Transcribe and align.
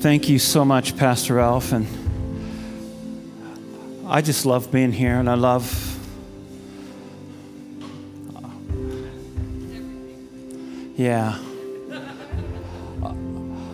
Thank 0.00 0.28
you 0.28 0.38
so 0.38 0.64
much, 0.64 0.96
Pastor 0.96 1.34
Ralph. 1.34 1.72
And 1.72 1.88
I 4.06 4.22
just 4.22 4.46
love 4.46 4.70
being 4.70 4.92
here, 4.92 5.18
and 5.18 5.28
I 5.28 5.34
love. 5.34 5.98
Yeah. 10.96 11.36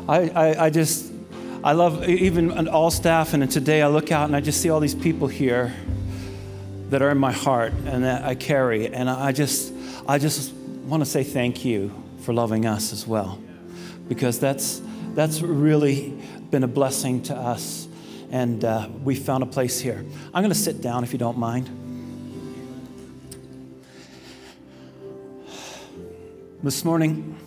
I, 0.08 0.30
I, 0.30 0.64
I 0.64 0.70
just, 0.70 1.12
I 1.62 1.72
love 1.72 2.08
even 2.08 2.68
all 2.68 2.90
staff, 2.90 3.34
and 3.34 3.50
today 3.50 3.82
I 3.82 3.88
look 3.88 4.10
out 4.10 4.24
and 4.24 4.34
I 4.34 4.40
just 4.40 4.62
see 4.62 4.70
all 4.70 4.80
these 4.80 4.94
people 4.94 5.28
here 5.28 5.74
that 6.88 7.02
are 7.02 7.10
in 7.10 7.18
my 7.18 7.32
heart 7.32 7.74
and 7.84 8.02
that 8.04 8.24
I 8.24 8.34
carry. 8.34 8.86
And 8.86 9.10
I 9.10 9.32
just, 9.32 9.74
I 10.08 10.16
just 10.18 10.54
want 10.54 11.02
to 11.02 11.08
say 11.08 11.22
thank 11.22 11.66
you 11.66 11.92
for 12.20 12.32
loving 12.32 12.64
us 12.64 12.94
as 12.94 13.06
well, 13.06 13.38
because 14.08 14.40
that's, 14.40 14.80
that's 15.14 15.40
really 15.40 16.18
been 16.50 16.64
a 16.64 16.68
blessing 16.68 17.22
to 17.22 17.36
us. 17.36 17.86
And 18.30 18.64
uh, 18.64 18.88
we 19.04 19.14
found 19.14 19.42
a 19.42 19.46
place 19.46 19.78
here. 19.78 20.04
I'm 20.32 20.42
going 20.42 20.48
to 20.48 20.58
sit 20.58 20.80
down 20.80 21.04
if 21.04 21.12
you 21.12 21.18
don't 21.18 21.38
mind. 21.38 21.70
This 26.62 26.84
morning, 26.84 27.38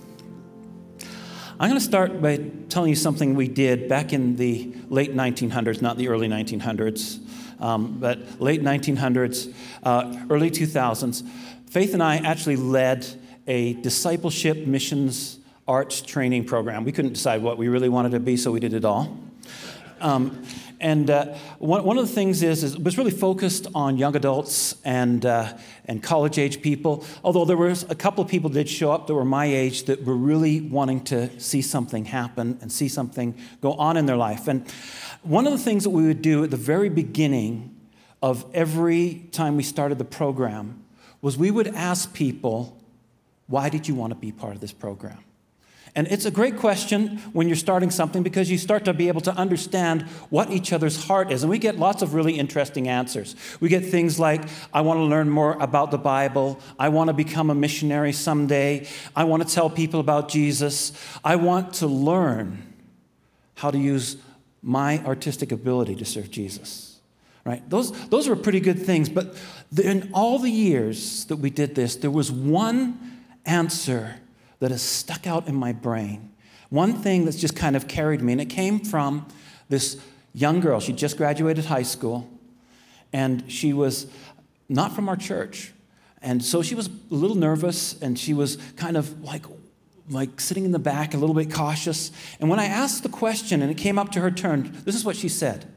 I'm 1.59 1.69
going 1.69 1.79
to 1.79 1.85
start 1.85 2.21
by 2.21 2.37
telling 2.69 2.89
you 2.89 2.95
something 2.95 3.35
we 3.35 3.47
did 3.47 3.89
back 3.89 4.13
in 4.13 4.35
the 4.35 4.73
late 4.89 5.13
1900s, 5.13 5.81
not 5.81 5.97
the 5.97 6.07
early 6.07 6.27
1900s, 6.27 7.19
um, 7.59 7.97
but 7.99 8.39
late 8.39 8.61
1900s, 8.61 9.53
uh, 9.83 10.25
early 10.29 10.51
2000s. 10.51 11.27
Faith 11.69 11.93
and 11.93 12.03
I 12.03 12.17
actually 12.17 12.55
led 12.55 13.05
a 13.47 13.73
discipleship 13.73 14.67
missions 14.67 15.36
arts 15.67 16.01
training 16.01 16.45
program. 16.45 16.83
We 16.83 16.91
couldn't 16.91 17.13
decide 17.13 17.41
what 17.41 17.57
we 17.57 17.67
really 17.67 17.89
wanted 17.89 18.11
to 18.11 18.19
be, 18.19 18.37
so 18.37 18.51
we 18.51 18.59
did 18.59 18.73
it 18.73 18.85
all. 18.85 19.17
Um, 19.99 20.43
and 20.79 21.09
uh, 21.09 21.35
one, 21.57 21.83
one 21.83 21.97
of 21.97 22.07
the 22.07 22.13
things 22.13 22.43
is, 22.43 22.63
is, 22.63 22.75
it 22.75 22.83
was 22.83 22.97
really 22.97 23.11
focused 23.11 23.65
on 23.73 23.97
young 23.97 24.15
adults 24.15 24.75
and, 24.85 25.25
uh, 25.25 25.57
and 25.85 26.03
college 26.03 26.37
age 26.37 26.61
people, 26.61 27.03
although 27.23 27.45
there 27.45 27.57
was 27.57 27.83
a 27.89 27.95
couple 27.95 28.23
of 28.23 28.29
people 28.29 28.49
did 28.49 28.69
show 28.69 28.91
up 28.91 29.07
that 29.07 29.15
were 29.15 29.25
my 29.25 29.45
age 29.45 29.85
that 29.85 30.05
were 30.05 30.15
really 30.15 30.61
wanting 30.61 31.03
to 31.05 31.39
see 31.39 31.63
something 31.63 32.05
happen 32.05 32.59
and 32.61 32.71
see 32.71 32.87
something 32.87 33.35
go 33.59 33.73
on 33.73 33.97
in 33.97 34.05
their 34.05 34.17
life. 34.17 34.47
And 34.47 34.69
one 35.23 35.47
of 35.47 35.51
the 35.51 35.57
things 35.57 35.83
that 35.83 35.89
we 35.89 36.05
would 36.05 36.21
do 36.21 36.43
at 36.43 36.51
the 36.51 36.57
very 36.57 36.89
beginning 36.89 37.75
of 38.21 38.45
every 38.53 39.27
time 39.31 39.57
we 39.57 39.63
started 39.63 39.97
the 39.97 40.05
program 40.05 40.83
was 41.21 41.37
we 41.37 41.49
would 41.49 41.67
ask 41.69 42.13
people, 42.13 42.77
why 43.47 43.69
did 43.69 43.87
you 43.87 43.95
want 43.95 44.11
to 44.11 44.15
be 44.15 44.31
part 44.31 44.53
of 44.53 44.61
this 44.61 44.73
program? 44.73 45.23
And 45.97 46.07
it's 46.09 46.25
a 46.25 46.31
great 46.31 46.57
question 46.57 47.17
when 47.33 47.47
you're 47.47 47.55
starting 47.55 47.89
something 47.89 48.21
because 48.21 48.51
you 48.51 48.59
start 48.59 48.85
to 48.85 48.93
be 48.93 49.07
able 49.07 49.21
to 49.21 49.33
understand 49.33 50.03
what 50.29 50.51
each 50.51 50.71
other's 50.71 51.05
heart 51.05 51.31
is. 51.31 51.41
And 51.41 51.49
we 51.49 51.57
get 51.57 51.79
lots 51.79 52.03
of 52.03 52.13
really 52.13 52.37
interesting 52.37 52.87
answers. 52.87 53.35
We 53.59 53.67
get 53.67 53.83
things 53.83 54.19
like, 54.19 54.43
I 54.71 54.81
want 54.81 54.99
to 54.99 55.03
learn 55.05 55.27
more 55.27 55.53
about 55.59 55.89
the 55.89 55.97
Bible. 55.97 56.59
I 56.77 56.89
want 56.89 57.07
to 57.07 57.15
become 57.15 57.49
a 57.49 57.55
missionary 57.55 58.13
someday. 58.13 58.87
I 59.15 59.23
want 59.23 59.47
to 59.47 59.51
tell 59.51 59.71
people 59.71 59.99
about 59.99 60.29
Jesus. 60.29 60.93
I 61.23 61.35
want 61.35 61.73
to 61.75 61.87
learn 61.87 62.75
how 63.55 63.71
to 63.71 63.79
use 63.79 64.17
my 64.61 65.03
artistic 65.03 65.51
ability 65.51 65.95
to 65.95 66.05
serve 66.05 66.29
Jesus. 66.29 66.99
Right? 67.43 67.67
Those, 67.71 67.91
those 68.09 68.29
were 68.29 68.35
pretty 68.35 68.59
good 68.59 68.85
things. 68.85 69.09
But 69.09 69.35
in 69.75 70.11
all 70.13 70.37
the 70.37 70.51
years 70.51 71.25
that 71.25 71.37
we 71.37 71.49
did 71.49 71.73
this, 71.73 71.95
there 71.95 72.11
was 72.11 72.31
one 72.31 73.23
answer 73.47 74.17
that 74.59 74.71
has 74.71 74.81
stuck 74.81 75.27
out 75.27 75.47
in 75.47 75.55
my 75.55 75.71
brain. 75.71 76.31
One 76.69 76.93
thing 76.93 77.25
that's 77.25 77.37
just 77.37 77.55
kind 77.55 77.75
of 77.75 77.87
carried 77.87 78.21
me, 78.21 78.33
and 78.33 78.41
it 78.41 78.49
came 78.49 78.79
from 78.79 79.25
this 79.69 79.99
young 80.33 80.59
girl. 80.59 80.79
She 80.79 80.93
just 80.93 81.17
graduated 81.17 81.65
high 81.65 81.83
school, 81.83 82.29
and 83.13 83.49
she 83.51 83.73
was 83.73 84.07
not 84.69 84.93
from 84.93 85.07
our 85.09 85.15
church. 85.15 85.73
And 86.21 86.43
so 86.43 86.61
she 86.61 86.75
was 86.75 86.87
a 86.87 86.91
little 87.09 87.37
nervous, 87.37 87.99
and 88.01 88.17
she 88.17 88.33
was 88.33 88.57
kind 88.75 88.97
of 88.97 89.23
like, 89.23 89.45
like 90.09 90.41
sitting 90.41 90.65
in 90.65 90.71
the 90.71 90.79
back, 90.79 91.13
a 91.13 91.17
little 91.17 91.35
bit 91.35 91.53
cautious. 91.53 92.11
And 92.39 92.49
when 92.49 92.59
I 92.59 92.65
asked 92.65 93.03
the 93.03 93.09
question 93.09 93.61
and 93.61 93.71
it 93.71 93.77
came 93.77 93.97
up 93.97 94.11
to 94.13 94.19
her 94.21 94.31
turn, 94.31 94.75
this 94.83 94.95
is 94.95 95.05
what 95.05 95.15
she 95.15 95.29
said 95.29 95.71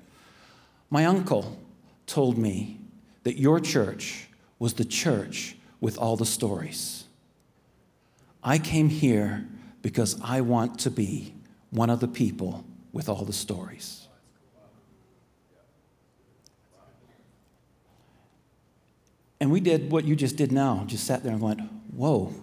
My 0.88 1.04
uncle 1.04 1.58
told 2.06 2.36
me 2.38 2.80
that 3.22 3.38
your 3.38 3.60
church 3.60 4.28
was 4.58 4.74
the 4.74 4.84
church 4.84 5.56
with 5.80 5.96
all 5.98 6.16
the 6.16 6.26
stories. 6.26 6.99
I 8.42 8.58
came 8.58 8.88
here 8.88 9.46
because 9.82 10.20
I 10.22 10.40
want 10.40 10.78
to 10.80 10.90
be 10.90 11.34
one 11.70 11.90
of 11.90 12.00
the 12.00 12.08
people 12.08 12.64
with 12.92 13.08
all 13.08 13.24
the 13.24 13.32
stories. 13.32 14.08
And 19.40 19.50
we 19.50 19.60
did 19.60 19.90
what 19.90 20.04
you 20.04 20.16
just 20.16 20.36
did 20.36 20.52
now, 20.52 20.84
just 20.86 21.04
sat 21.04 21.22
there 21.22 21.32
and 21.32 21.40
went, 21.40 21.60
whoa. 21.94 22.34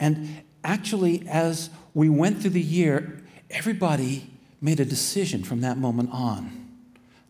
And 0.00 0.42
actually, 0.64 1.26
as 1.28 1.68
we 1.94 2.08
went 2.08 2.40
through 2.40 2.50
the 2.50 2.62
year, 2.62 3.22
everybody 3.50 4.30
made 4.60 4.80
a 4.80 4.84
decision 4.84 5.44
from 5.44 5.60
that 5.60 5.76
moment 5.76 6.10
on 6.12 6.68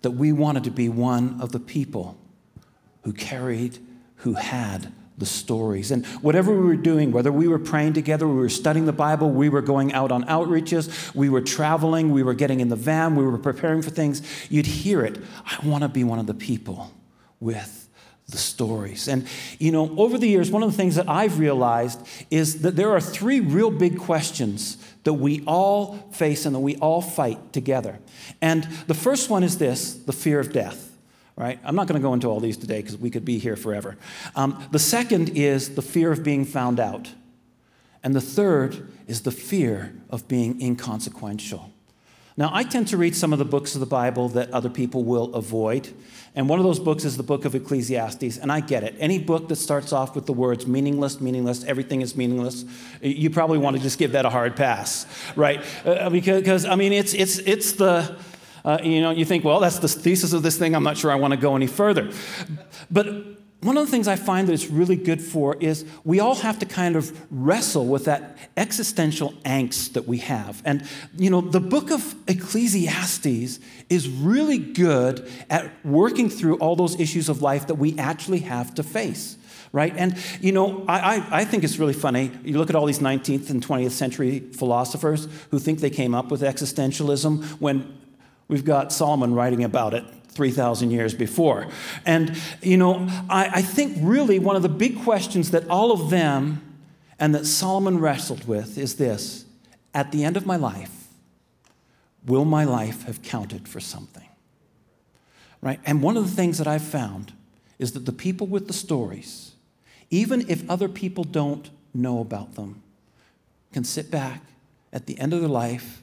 that 0.03 0.13
we 0.13 0.33
wanted 0.33 0.65
to 0.65 0.71
be 0.71 0.89
one 0.89 1.41
of 1.41 1.53
the 1.53 1.59
people 1.61 2.17
who 3.03 3.13
carried, 3.13 3.79
who 4.17 4.35
had 4.35 4.93
the 5.19 5.27
stories. 5.27 5.91
And 5.91 6.07
whatever 6.23 6.53
we 6.53 6.67
were 6.67 6.77
doing, 6.77 7.13
whether 7.13 7.31
we 7.31 7.49
were 7.49 7.59
praying 7.59 7.93
together, 7.93 8.27
we 8.27 8.35
were 8.35 8.49
studying 8.49 8.87
the 8.87 8.93
Bible, 8.93 9.31
we 9.31 9.49
were 9.49 9.61
going 9.61 9.93
out 9.93 10.11
on 10.11 10.25
outreaches, 10.25 11.15
we 11.15 11.29
were 11.29 11.41
traveling, 11.41 12.11
we 12.11 12.23
were 12.23 12.35
getting 12.35 12.61
in 12.61 12.69
the 12.69 12.77
van, 12.77 13.15
we 13.15 13.25
were 13.25 13.39
preparing 13.39 13.83
for 13.83 13.91
things, 13.91 14.23
you'd 14.51 14.67
hear 14.67 15.05
it. 15.05 15.19
I 15.45 15.67
want 15.67 15.83
to 15.83 15.89
be 15.89 16.05
one 16.05 16.19
of 16.19 16.27
the 16.27 16.35
people 16.35 16.93
with 17.41 17.89
the 18.29 18.39
stories. 18.39 19.09
And, 19.09 19.27
you 19.59 19.73
know, 19.73 19.95
over 19.99 20.17
the 20.17 20.29
years, 20.29 20.51
one 20.51 20.63
of 20.63 20.71
the 20.71 20.77
things 20.77 20.95
that 20.95 21.09
I've 21.09 21.39
realized 21.39 22.01
is 22.31 22.63
that 22.63 22.77
there 22.77 22.91
are 22.91 23.01
three 23.01 23.41
real 23.41 23.71
big 23.71 23.99
questions 23.99 24.79
that 25.05 25.15
we 25.15 25.43
all 25.47 25.97
face 26.13 26.47
and 26.47 26.55
that 26.55 26.61
we 26.61 26.77
all 26.77 27.03
fight 27.03 27.53
together. 27.53 27.99
And 28.41 28.65
the 28.87 28.95
first 28.95 29.29
one 29.29 29.43
is 29.43 29.59
this 29.59 29.95
the 29.95 30.13
fear 30.13 30.41
of 30.41 30.53
death 30.53 30.92
right? 31.37 31.59
I'm 31.65 31.75
not 31.75 31.87
going 31.87 32.01
to 32.01 32.07
go 32.07 32.15
into 32.15 32.29
all 32.29 32.41
these 32.41 32.57
today 32.57 32.81
because 32.81 32.97
we 32.97 33.11
could 33.11 33.25
be 33.25 33.39
here 33.39 33.57
forever. 33.57 33.97
Um, 34.37 34.63
the 34.71 34.79
second 34.79 35.31
is 35.31 35.75
the 35.75 35.83
fear 35.83 36.13
of 36.13 36.23
being 36.23 36.45
found 36.45 36.79
out. 36.79 37.11
And 38.03 38.15
the 38.15 38.21
third 38.21 38.89
is 39.07 39.23
the 39.23 39.31
fear 39.31 39.95
of 40.11 40.27
being 40.29 40.61
inconsequential. 40.61 41.71
Now, 42.37 42.51
I 42.53 42.65
tend 42.65 42.89
to 42.89 42.97
read 42.97 43.15
some 43.15 43.33
of 43.33 43.39
the 43.39 43.45
books 43.45 43.75
of 43.75 43.81
the 43.81 43.87
Bible 43.87 44.31
that 44.31 44.51
other 44.53 44.71
people 44.71 45.05
will 45.05 45.35
avoid. 45.35 45.91
And 46.35 46.49
one 46.49 46.59
of 46.59 46.65
those 46.65 46.81
books 46.81 47.05
is 47.05 47.19
the 47.19 47.23
book 47.23 47.45
of 47.45 47.55
Ecclesiastes. 47.55 48.39
And 48.39 48.51
I 48.51 48.61
get 48.61 48.83
it. 48.83 48.97
Any 48.99 49.19
book 49.19 49.49
that 49.49 49.57
starts 49.57 49.93
off 49.93 50.15
with 50.15 50.25
the 50.25 50.33
words 50.33 50.67
meaningless, 50.67 51.21
meaningless, 51.21 51.63
everything 51.65 52.01
is 52.01 52.17
meaningless, 52.17 52.65
you 53.03 53.29
probably 53.29 53.59
want 53.59 53.77
to 53.77 53.83
just 53.83 53.99
give 53.99 54.13
that 54.13 54.25
a 54.25 54.31
hard 54.31 54.57
pass, 54.57 55.07
right? 55.37 55.63
Uh, 55.85 56.09
because, 56.09 56.65
I 56.65 56.75
mean, 56.75 56.95
it's, 56.95 57.13
it's, 57.13 57.39
it's 57.39 57.73
the 57.73 58.17
uh, 58.65 58.79
you 58.83 59.01
know, 59.01 59.11
you 59.11 59.25
think, 59.25 59.45
well, 59.45 59.61
that's 59.61 59.79
the 59.79 59.89
thesis 59.89 60.33
of 60.33 60.43
this 60.43 60.59
thing. 60.59 60.75
I'm 60.75 60.85
not 60.85 60.97
sure 60.97 61.11
I 61.11 61.17
want 61.17 61.33
to 61.33 61.37
go 61.37 61.57
any 61.57 61.67
further. 61.67 62.11
But 62.91 63.07
one 63.63 63.77
of 63.77 63.87
the 63.87 63.91
things 63.91 64.09
I 64.09 64.17
find 64.17 64.49
that 64.49 64.53
it's 64.53 64.67
really 64.67 64.97
good 64.97 65.23
for 65.23 65.57
is 65.61 65.85
we 66.05 66.19
all 66.19 66.35
have 66.35 66.59
to 66.59 66.67
kind 66.67 66.97
of 66.97 67.17
wrestle 67.31 67.87
with 67.87 68.07
that 68.07 68.37
existential 68.57 69.33
angst 69.45 69.93
that 69.93 70.09
we 70.09 70.19
have. 70.19 70.61
And, 70.65 70.87
you 71.17 71.31
know, 71.31 71.41
the 71.41 71.61
book 71.61 71.93
of 71.93 72.15
Ecclesiastes 72.27 73.61
is 73.89 74.09
really 74.09 74.59
good 74.59 75.31
at 75.49 75.71
working 75.85 76.29
through 76.29 76.57
all 76.57 76.75
those 76.75 76.99
issues 76.99 77.29
of 77.29 77.41
life 77.41 77.69
that 77.69 77.77
we 77.77 77.97
actually 77.99 78.41
have 78.41 78.75
to 78.75 78.83
face 78.83 79.37
right? 79.75 79.95
And, 79.97 80.23
you 80.43 80.53
know, 80.53 80.85
I, 80.87 81.17
I, 81.17 81.27
I, 81.41 81.45
think 81.47 81.65
it's 81.65 81.79
really 81.79 81.95
funny. 81.95 82.31
You 82.45 82.59
look 82.59 82.69
at 82.69 82.77
all 82.77 82.85
these 82.85 82.99
19th 82.99 83.49
and 83.49 83.67
20th 83.67 83.93
century 83.93 84.41
philosophers 84.41 85.29
who 85.51 85.59
think 85.59 85.81
they 85.81 85.89
came 85.89 86.15
up 86.15 86.31
with 86.31 86.43
existentialism 86.43 87.43
when 87.53 87.99
We've 88.53 88.67
got 88.67 88.93
Solomon 88.93 89.33
writing 89.33 89.65
about 89.65 89.95
it 89.95 90.05
3,000 90.29 90.91
years 90.91 91.15
before. 91.15 91.69
And, 92.05 92.39
you 92.61 92.77
know, 92.77 93.09
I, 93.31 93.49
I 93.49 93.63
think 93.63 93.97
really 94.03 94.39
one 94.39 94.57
of 94.57 94.63
the 94.63 94.69
big 94.69 95.03
questions 95.05 95.53
that 95.53 95.67
all 95.71 95.91
of 95.91 96.11
them 96.11 96.61
and 97.19 97.35
that 97.35 97.47
Solomon 97.47 97.99
wrestled 97.99 98.47
with 98.47 98.77
is 98.77 98.97
this 98.97 99.47
At 99.95 100.13
the 100.13 100.23
end 100.23 100.37
of 100.37 100.45
my 100.45 100.57
life, 100.57 101.09
will 102.27 102.45
my 102.45 102.65
life 102.65 103.05
have 103.05 103.23
counted 103.23 103.67
for 103.67 103.81
something? 103.81 104.29
Right? 105.63 105.81
And 105.87 106.03
one 106.03 106.19
of 106.19 106.29
the 106.29 106.37
things 106.37 106.59
that 106.59 106.67
I've 106.67 106.85
found 106.85 107.33
is 107.79 107.93
that 107.93 108.05
the 108.05 108.13
people 108.13 108.47
with 108.47 108.67
the 108.67 108.75
stories, 108.75 109.53
even 110.11 110.45
if 110.51 110.69
other 110.69 110.91
people 110.91 111.25
don't 111.25 111.71
know 111.95 112.21
about 112.21 112.55
them, 112.57 112.83
can 113.73 113.85
sit 113.85 114.11
back 114.11 114.43
at 114.93 115.07
the 115.07 115.19
end 115.19 115.33
of 115.33 115.41
their 115.41 115.49
life 115.49 116.02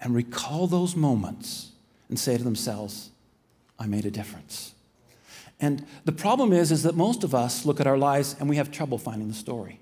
and 0.00 0.14
recall 0.14 0.66
those 0.66 0.94
moments 0.94 1.72
and 2.08 2.18
say 2.18 2.36
to 2.36 2.44
themselves, 2.44 3.10
I 3.78 3.86
made 3.86 4.06
a 4.06 4.10
difference. 4.10 4.74
And 5.60 5.84
the 6.04 6.12
problem 6.12 6.52
is, 6.52 6.70
is 6.70 6.84
that 6.84 6.94
most 6.94 7.24
of 7.24 7.34
us 7.34 7.64
look 7.64 7.80
at 7.80 7.86
our 7.86 7.98
lives 7.98 8.36
and 8.38 8.48
we 8.48 8.56
have 8.56 8.70
trouble 8.70 8.98
finding 8.98 9.28
the 9.28 9.34
story. 9.34 9.80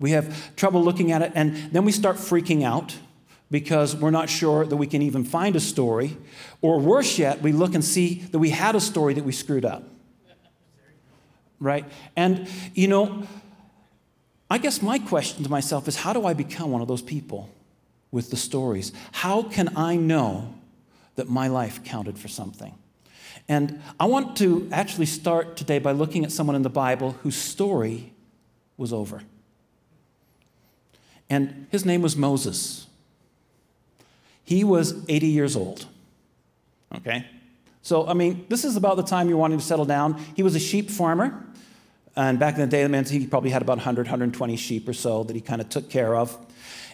We 0.00 0.12
have 0.12 0.54
trouble 0.56 0.82
looking 0.82 1.10
at 1.10 1.22
it, 1.22 1.32
and 1.34 1.72
then 1.72 1.84
we 1.84 1.90
start 1.90 2.16
freaking 2.16 2.64
out 2.64 2.96
because 3.50 3.96
we're 3.96 4.10
not 4.10 4.28
sure 4.28 4.64
that 4.64 4.76
we 4.76 4.86
can 4.86 5.02
even 5.02 5.24
find 5.24 5.56
a 5.56 5.60
story. 5.60 6.16
Or 6.62 6.78
worse 6.78 7.18
yet, 7.18 7.42
we 7.42 7.52
look 7.52 7.74
and 7.74 7.84
see 7.84 8.20
that 8.30 8.38
we 8.38 8.50
had 8.50 8.76
a 8.76 8.80
story 8.80 9.14
that 9.14 9.24
we 9.24 9.32
screwed 9.32 9.64
up. 9.64 9.82
Right? 11.58 11.84
And, 12.14 12.48
you 12.74 12.86
know, 12.86 13.24
I 14.48 14.58
guess 14.58 14.80
my 14.80 14.98
question 14.98 15.42
to 15.42 15.50
myself 15.50 15.88
is 15.88 15.96
how 15.96 16.12
do 16.12 16.24
I 16.26 16.32
become 16.32 16.70
one 16.70 16.80
of 16.80 16.88
those 16.88 17.02
people 17.02 17.50
with 18.10 18.30
the 18.30 18.36
stories? 18.36 18.92
How 19.12 19.42
can 19.42 19.76
I 19.76 19.96
know 19.96 20.54
that 21.16 21.28
my 21.28 21.48
life 21.48 21.84
counted 21.84 22.18
for 22.18 22.28
something? 22.28 22.74
And 23.48 23.80
I 23.98 24.06
want 24.06 24.36
to 24.38 24.68
actually 24.72 25.06
start 25.06 25.56
today 25.56 25.78
by 25.78 25.92
looking 25.92 26.24
at 26.24 26.32
someone 26.32 26.56
in 26.56 26.62
the 26.62 26.70
Bible 26.70 27.12
whose 27.22 27.36
story 27.36 28.12
was 28.76 28.92
over. 28.92 29.22
And 31.30 31.66
his 31.70 31.84
name 31.84 32.02
was 32.02 32.16
Moses. 32.16 32.86
He 34.44 34.64
was 34.64 35.04
80 35.08 35.26
years 35.26 35.56
old. 35.56 35.86
Okay? 36.94 37.26
So, 37.82 38.06
I 38.06 38.14
mean, 38.14 38.46
this 38.48 38.64
is 38.64 38.76
about 38.76 38.96
the 38.96 39.02
time 39.02 39.28
you're 39.28 39.38
wanting 39.38 39.58
to 39.58 39.64
settle 39.64 39.84
down. 39.84 40.22
He 40.34 40.42
was 40.42 40.54
a 40.54 40.58
sheep 40.58 40.90
farmer. 40.90 41.44
And 42.16 42.38
back 42.38 42.54
in 42.54 42.60
the 42.60 42.66
day, 42.66 42.82
it 42.82 42.88
meant 42.88 43.08
he 43.08 43.26
probably 43.26 43.50
had 43.50 43.62
about 43.62 43.76
100, 43.76 44.06
120 44.06 44.56
sheep 44.56 44.88
or 44.88 44.92
so 44.92 45.22
that 45.24 45.36
he 45.36 45.40
kind 45.40 45.60
of 45.60 45.68
took 45.68 45.88
care 45.88 46.16
of. 46.16 46.36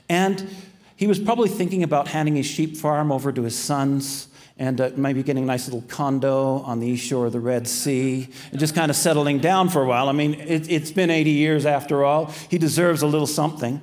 And 0.09 0.49
he 0.97 1.07
was 1.07 1.19
probably 1.19 1.49
thinking 1.49 1.83
about 1.83 2.09
handing 2.09 2.37
his 2.37 2.47
sheep 2.47 2.77
farm 2.77 3.11
over 3.11 3.33
to 3.33 3.43
his 3.43 3.59
sons 3.59 4.29
and 4.57 4.81
uh, 4.81 4.91
maybe 4.95 5.23
getting 5.23 5.43
a 5.43 5.47
nice 5.47 5.67
little 5.67 5.83
condo 5.89 6.59
on 6.59 6.79
the 6.79 6.87
east 6.87 7.05
shore 7.05 7.27
of 7.27 7.33
the 7.33 7.41
Red 7.41 7.67
Sea 7.67 8.29
and 8.53 8.61
just 8.61 8.75
kind 8.75 8.91
of 8.91 8.97
settling 8.97 9.41
down 9.41 9.69
for 9.69 9.83
a 9.83 9.87
while. 9.87 10.09
I 10.09 10.13
mean, 10.13 10.35
it, 10.35 10.71
it's 10.71 10.93
been 10.93 11.11
80 11.11 11.31
years 11.31 11.67
after 11.67 12.05
all. 12.05 12.27
He 12.49 12.59
deserves 12.59 13.03
a 13.03 13.07
little 13.07 13.27
something. 13.27 13.83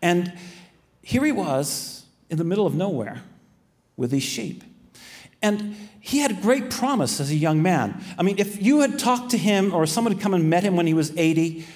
And 0.00 0.32
here 1.02 1.24
he 1.24 1.32
was 1.32 2.06
in 2.30 2.38
the 2.38 2.44
middle 2.44 2.66
of 2.66 2.74
nowhere 2.74 3.22
with 3.96 4.10
these 4.10 4.22
sheep. 4.22 4.64
And 5.42 5.76
he 6.00 6.18
had 6.18 6.40
great 6.40 6.70
promise 6.70 7.20
as 7.20 7.30
a 7.30 7.36
young 7.36 7.62
man. 7.62 8.02
I 8.16 8.22
mean, 8.22 8.38
if 8.38 8.62
you 8.62 8.80
had 8.80 8.98
talked 8.98 9.30
to 9.32 9.38
him 9.38 9.74
or 9.74 9.86
someone 9.86 10.14
had 10.14 10.22
come 10.22 10.32
and 10.32 10.48
met 10.48 10.62
him 10.62 10.74
when 10.74 10.86
he 10.86 10.94
was 10.94 11.14
80, 11.16 11.66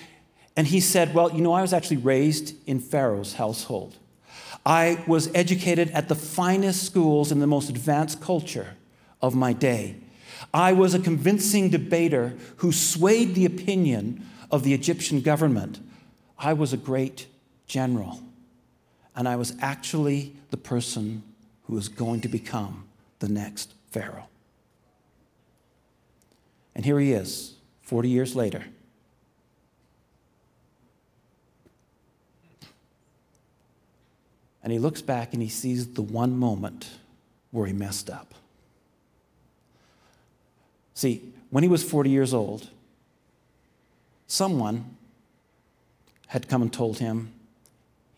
and 0.57 0.67
he 0.67 0.81
said, 0.81 1.15
Well, 1.15 1.33
you 1.33 1.43
know, 1.43 1.53
I 1.53 1.63
was 1.63 1.73
actually 1.73 1.99
raised 1.99 2.55
in 2.67 2.81
Pharaoh's 2.81 3.35
household. 3.35 3.97
I 4.65 5.03
was 5.07 5.31
educated 5.35 5.91
at 5.91 6.09
the 6.09 6.15
finest 6.15 6.85
schools 6.85 7.33
in 7.33 7.41
the 7.41 7.47
most 7.47 7.69
advanced 7.69 8.21
culture 8.21 8.77
of 9.21 9.35
my 9.35 9.53
day. 9.53 9.97
I 10.55 10.73
was 10.73 10.95
a 10.95 10.99
convincing 10.99 11.71
debater 11.71 12.35
who 12.57 12.73
swayed 12.73 13.35
the 13.35 13.47
opinion 13.47 14.27
of 14.51 14.63
the 14.63 14.75
Egyptian 14.75 15.21
government. 15.21 15.81
I 16.39 16.53
was 16.53 16.73
a 16.73 16.77
great 16.77 17.27
general 17.67 18.21
and 19.15 19.29
I 19.29 19.37
was 19.37 19.55
actually 19.61 20.35
the 20.51 20.57
person 20.57 21.23
who 21.65 21.75
was 21.75 21.89
going 21.89 22.21
to 22.23 22.29
become 22.29 22.85
the 23.19 23.29
next 23.29 23.75
Pharaoh. 23.91 24.29
And 26.75 26.85
here 26.85 26.99
he 26.99 27.13
is, 27.13 27.55
40 27.83 28.09
years 28.09 28.35
later. 28.35 28.65
And 34.63 34.73
he 34.73 34.79
looks 34.79 35.03
back 35.03 35.33
and 35.33 35.43
he 35.43 35.49
sees 35.49 35.89
the 35.89 36.03
one 36.03 36.37
moment 36.37 36.91
where 37.51 37.67
he 37.67 37.73
messed 37.73 38.09
up. 38.09 38.35
See, 40.95 41.33
when 41.51 41.63
he 41.63 41.69
was 41.69 41.83
40 41.83 42.11
years 42.11 42.33
old, 42.33 42.69
someone 44.27 44.97
had 46.29 46.49
come 46.49 46.63
and 46.63 46.73
told 46.73 46.99
him, 46.99 47.33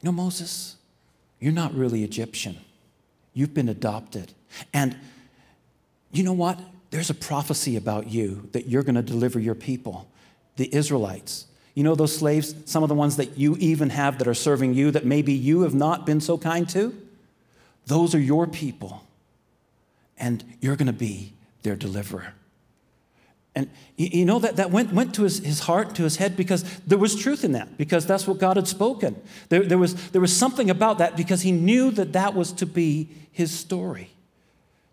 You 0.00 0.06
know, 0.06 0.12
Moses, 0.12 0.76
you're 1.40 1.52
not 1.52 1.74
really 1.74 2.04
Egyptian. 2.04 2.58
You've 3.32 3.54
been 3.54 3.68
adopted. 3.68 4.32
And 4.72 4.96
you 6.12 6.22
know 6.22 6.32
what? 6.32 6.60
There's 6.90 7.10
a 7.10 7.14
prophecy 7.14 7.76
about 7.76 8.08
you 8.08 8.48
that 8.52 8.68
you're 8.68 8.84
going 8.84 8.94
to 8.94 9.02
deliver 9.02 9.40
your 9.40 9.56
people, 9.56 10.08
the 10.56 10.72
Israelites. 10.72 11.46
You 11.74 11.82
know 11.82 11.94
those 11.94 12.16
slaves, 12.16 12.54
some 12.66 12.82
of 12.82 12.88
the 12.88 12.94
ones 12.94 13.16
that 13.16 13.36
you 13.36 13.56
even 13.58 13.90
have 13.90 14.18
that 14.18 14.28
are 14.28 14.34
serving 14.34 14.74
you 14.74 14.90
that 14.92 15.04
maybe 15.04 15.32
you 15.32 15.62
have 15.62 15.74
not 15.74 16.06
been 16.06 16.20
so 16.20 16.38
kind 16.38 16.68
to? 16.70 16.94
Those 17.86 18.14
are 18.14 18.20
your 18.20 18.46
people. 18.46 19.04
And 20.16 20.44
you're 20.60 20.76
going 20.76 20.86
to 20.86 20.92
be 20.92 21.32
their 21.62 21.74
deliverer. 21.74 22.34
And 23.56 23.70
you 23.96 24.24
know 24.24 24.40
that, 24.40 24.56
that 24.56 24.70
went, 24.70 24.92
went 24.92 25.14
to 25.14 25.22
his, 25.22 25.38
his 25.38 25.60
heart, 25.60 25.94
to 25.96 26.02
his 26.02 26.16
head, 26.16 26.36
because 26.36 26.64
there 26.80 26.98
was 26.98 27.14
truth 27.14 27.44
in 27.44 27.52
that, 27.52 27.76
because 27.78 28.04
that's 28.04 28.26
what 28.26 28.38
God 28.38 28.56
had 28.56 28.66
spoken. 28.66 29.20
There, 29.48 29.62
there, 29.62 29.78
was, 29.78 30.10
there 30.10 30.20
was 30.20 30.36
something 30.36 30.70
about 30.70 30.98
that 30.98 31.16
because 31.16 31.42
he 31.42 31.52
knew 31.52 31.92
that 31.92 32.12
that 32.14 32.34
was 32.34 32.52
to 32.54 32.66
be 32.66 33.08
his 33.30 33.52
story, 33.56 34.10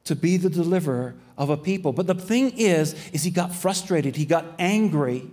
to 0.04 0.16
be 0.16 0.38
the 0.38 0.50
deliverer 0.50 1.16
of 1.38 1.50
a 1.50 1.58
people. 1.58 1.92
But 1.92 2.06
the 2.06 2.14
thing 2.14 2.52
is, 2.58 2.94
is 3.12 3.24
he 3.24 3.32
got 3.32 3.54
frustrated, 3.54 4.16
he 4.16 4.26
got 4.26 4.46
angry. 4.60 5.30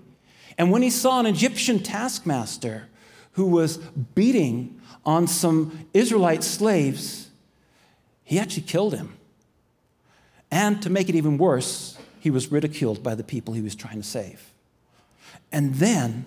And 0.58 0.72
when 0.72 0.82
he 0.82 0.90
saw 0.90 1.20
an 1.20 1.26
Egyptian 1.26 1.78
taskmaster 1.78 2.88
who 3.32 3.46
was 3.46 3.76
beating 3.76 4.80
on 5.06 5.28
some 5.28 5.86
Israelite 5.94 6.42
slaves, 6.42 7.30
he 8.24 8.38
actually 8.40 8.64
killed 8.64 8.94
him. 8.94 9.16
And 10.50 10.82
to 10.82 10.90
make 10.90 11.08
it 11.08 11.14
even 11.14 11.38
worse, 11.38 11.96
he 12.18 12.30
was 12.30 12.50
ridiculed 12.50 13.02
by 13.02 13.14
the 13.14 13.22
people 13.22 13.54
he 13.54 13.62
was 13.62 13.76
trying 13.76 13.98
to 13.98 14.06
save. 14.06 14.52
And 15.52 15.76
then 15.76 16.24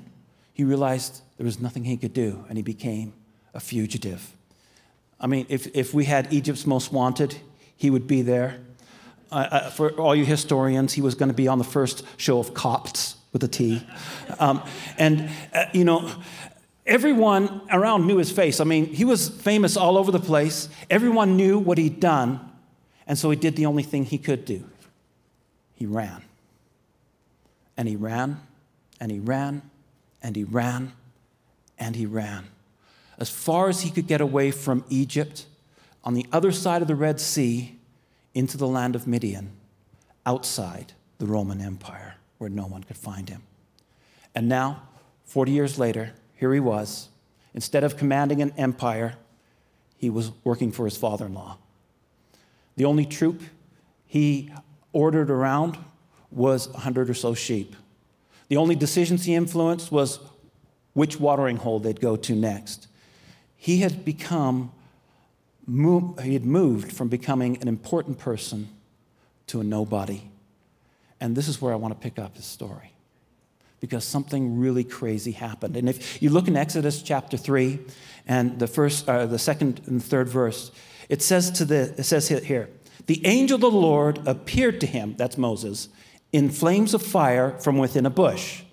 he 0.53 0.63
realized 0.63 1.21
there 1.37 1.45
was 1.45 1.59
nothing 1.59 1.83
he 1.83 1.97
could 1.97 2.13
do, 2.13 2.45
and 2.47 2.57
he 2.57 2.63
became 2.63 3.13
a 3.53 3.59
fugitive. 3.59 4.31
I 5.19 5.27
mean, 5.27 5.45
if, 5.49 5.67
if 5.75 5.93
we 5.93 6.05
had 6.05 6.31
Egypt's 6.31 6.65
Most 6.65 6.93
Wanted, 6.93 7.35
he 7.75 7.89
would 7.89 8.07
be 8.07 8.21
there. 8.21 8.59
Uh, 9.31 9.47
uh, 9.51 9.69
for 9.69 9.91
all 9.91 10.15
you 10.15 10.25
historians, 10.25 10.93
he 10.93 11.01
was 11.01 11.15
going 11.15 11.29
to 11.29 11.35
be 11.35 11.47
on 11.47 11.57
the 11.57 11.63
first 11.63 12.05
show 12.17 12.39
of 12.39 12.53
Cops 12.53 13.17
with 13.31 13.43
a 13.43 13.47
T. 13.47 13.85
Um, 14.39 14.61
and, 14.97 15.29
uh, 15.53 15.65
you 15.73 15.83
know, 15.83 16.11
everyone 16.85 17.61
around 17.71 18.07
knew 18.07 18.17
his 18.17 18.31
face. 18.31 18.59
I 18.59 18.63
mean, 18.63 18.85
he 18.87 19.05
was 19.05 19.29
famous 19.29 19.77
all 19.77 19.97
over 19.97 20.11
the 20.11 20.19
place. 20.19 20.69
Everyone 20.89 21.37
knew 21.37 21.57
what 21.59 21.77
he'd 21.77 21.99
done, 21.99 22.39
and 23.07 23.17
so 23.17 23.29
he 23.29 23.35
did 23.35 23.55
the 23.55 23.65
only 23.65 23.83
thing 23.83 24.05
he 24.05 24.17
could 24.17 24.45
do 24.45 24.63
he 25.81 25.87
ran. 25.87 26.21
And 27.75 27.87
he 27.87 27.95
ran, 27.95 28.39
and 28.99 29.11
he 29.11 29.19
ran, 29.19 29.63
and 30.21 30.35
he 30.35 30.43
ran, 30.43 30.93
and 31.79 31.95
he 31.95 32.05
ran. 32.05 32.49
As 33.17 33.31
far 33.31 33.67
as 33.67 33.81
he 33.81 33.89
could 33.89 34.05
get 34.05 34.21
away 34.21 34.51
from 34.51 34.85
Egypt, 34.89 35.47
on 36.03 36.13
the 36.13 36.27
other 36.31 36.51
side 36.51 36.83
of 36.83 36.87
the 36.87 36.95
Red 36.95 37.19
Sea, 37.19 37.79
into 38.35 38.57
the 38.57 38.67
land 38.67 38.95
of 38.95 39.07
Midian, 39.07 39.51
outside 40.23 40.93
the 41.17 41.25
Roman 41.25 41.61
Empire, 41.61 42.15
where 42.41 42.49
no 42.49 42.65
one 42.65 42.83
could 42.83 42.97
find 42.97 43.29
him. 43.29 43.43
And 44.33 44.49
now, 44.49 44.81
40 45.25 45.51
years 45.51 45.77
later, 45.77 46.13
here 46.35 46.51
he 46.51 46.59
was. 46.59 47.09
Instead 47.53 47.83
of 47.83 47.97
commanding 47.97 48.41
an 48.41 48.51
empire, 48.57 49.13
he 49.95 50.09
was 50.09 50.31
working 50.43 50.71
for 50.71 50.85
his 50.85 50.97
father 50.97 51.27
in 51.27 51.35
law. 51.35 51.59
The 52.77 52.85
only 52.85 53.05
troop 53.05 53.43
he 54.07 54.51
ordered 54.91 55.29
around 55.29 55.77
was 56.31 56.67
100 56.69 57.11
or 57.11 57.13
so 57.13 57.35
sheep. 57.35 57.75
The 58.47 58.57
only 58.57 58.75
decisions 58.75 59.25
he 59.25 59.35
influenced 59.35 59.91
was 59.91 60.19
which 60.93 61.19
watering 61.19 61.57
hole 61.57 61.79
they'd 61.79 62.01
go 62.01 62.15
to 62.15 62.35
next. 62.35 62.87
He 63.55 63.81
had 63.81 64.03
become, 64.03 64.71
he 65.67 66.33
had 66.33 66.43
moved 66.43 66.91
from 66.91 67.07
becoming 67.07 67.61
an 67.61 67.67
important 67.67 68.17
person 68.17 68.69
to 69.45 69.61
a 69.61 69.63
nobody. 69.63 70.30
And 71.21 71.37
this 71.37 71.47
is 71.47 71.61
where 71.61 71.71
I 71.71 71.77
want 71.77 71.93
to 71.93 71.99
pick 71.99 72.19
up 72.19 72.35
his 72.35 72.45
story 72.45 72.91
because 73.79 74.03
something 74.03 74.59
really 74.59 74.83
crazy 74.83 75.31
happened. 75.31 75.77
And 75.77 75.87
if 75.87 76.21
you 76.21 76.29
look 76.29 76.47
in 76.47 76.57
Exodus 76.57 77.01
chapter 77.01 77.37
3 77.37 77.79
and 78.27 78.59
the 78.59 78.67
first, 78.67 79.07
uh, 79.07 79.25
the 79.25 79.39
second 79.39 79.81
and 79.85 80.03
third 80.03 80.27
verse, 80.27 80.71
it 81.09 81.21
says 81.21 81.49
to 81.51 81.65
the, 81.65 81.93
it 81.97 82.03
says 82.03 82.27
here, 82.27 82.69
the 83.07 83.25
angel 83.25 83.55
of 83.55 83.61
the 83.61 83.71
Lord 83.71 84.25
appeared 84.27 84.79
to 84.81 84.87
him, 84.87 85.15
that's 85.17 85.37
Moses, 85.37 85.89
in 86.31 86.49
flames 86.49 86.93
of 86.93 87.01
fire 87.01 87.57
from 87.59 87.77
within 87.77 88.05
a 88.05 88.11
bush. 88.11 88.63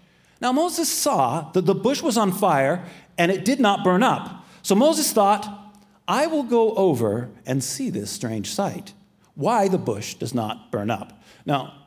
Now, 0.41 0.53
Moses 0.53 0.89
saw 0.89 1.51
that 1.53 1.67
the 1.67 1.75
bush 1.75 2.03
was 2.03 2.17
on 2.17 2.33
fire 2.33 2.85
and 3.17 3.33
it 3.33 3.45
did 3.45 3.61
not 3.61 3.83
burn 3.83 4.03
up. 4.03 4.47
So 4.63 4.75
Moses 4.75 5.13
thought, 5.13 5.75
I 6.07 6.27
will 6.27 6.45
go 6.45 6.75
over 6.75 7.31
and 7.45 7.65
see 7.65 7.91
this 7.91 8.11
strange 8.11 8.51
sight, 8.51 8.93
why 9.35 9.69
the 9.69 9.79
bush 9.79 10.15
does 10.15 10.35
not 10.35 10.71
burn 10.71 10.91
up. 10.91 11.23
Now, 11.45 11.78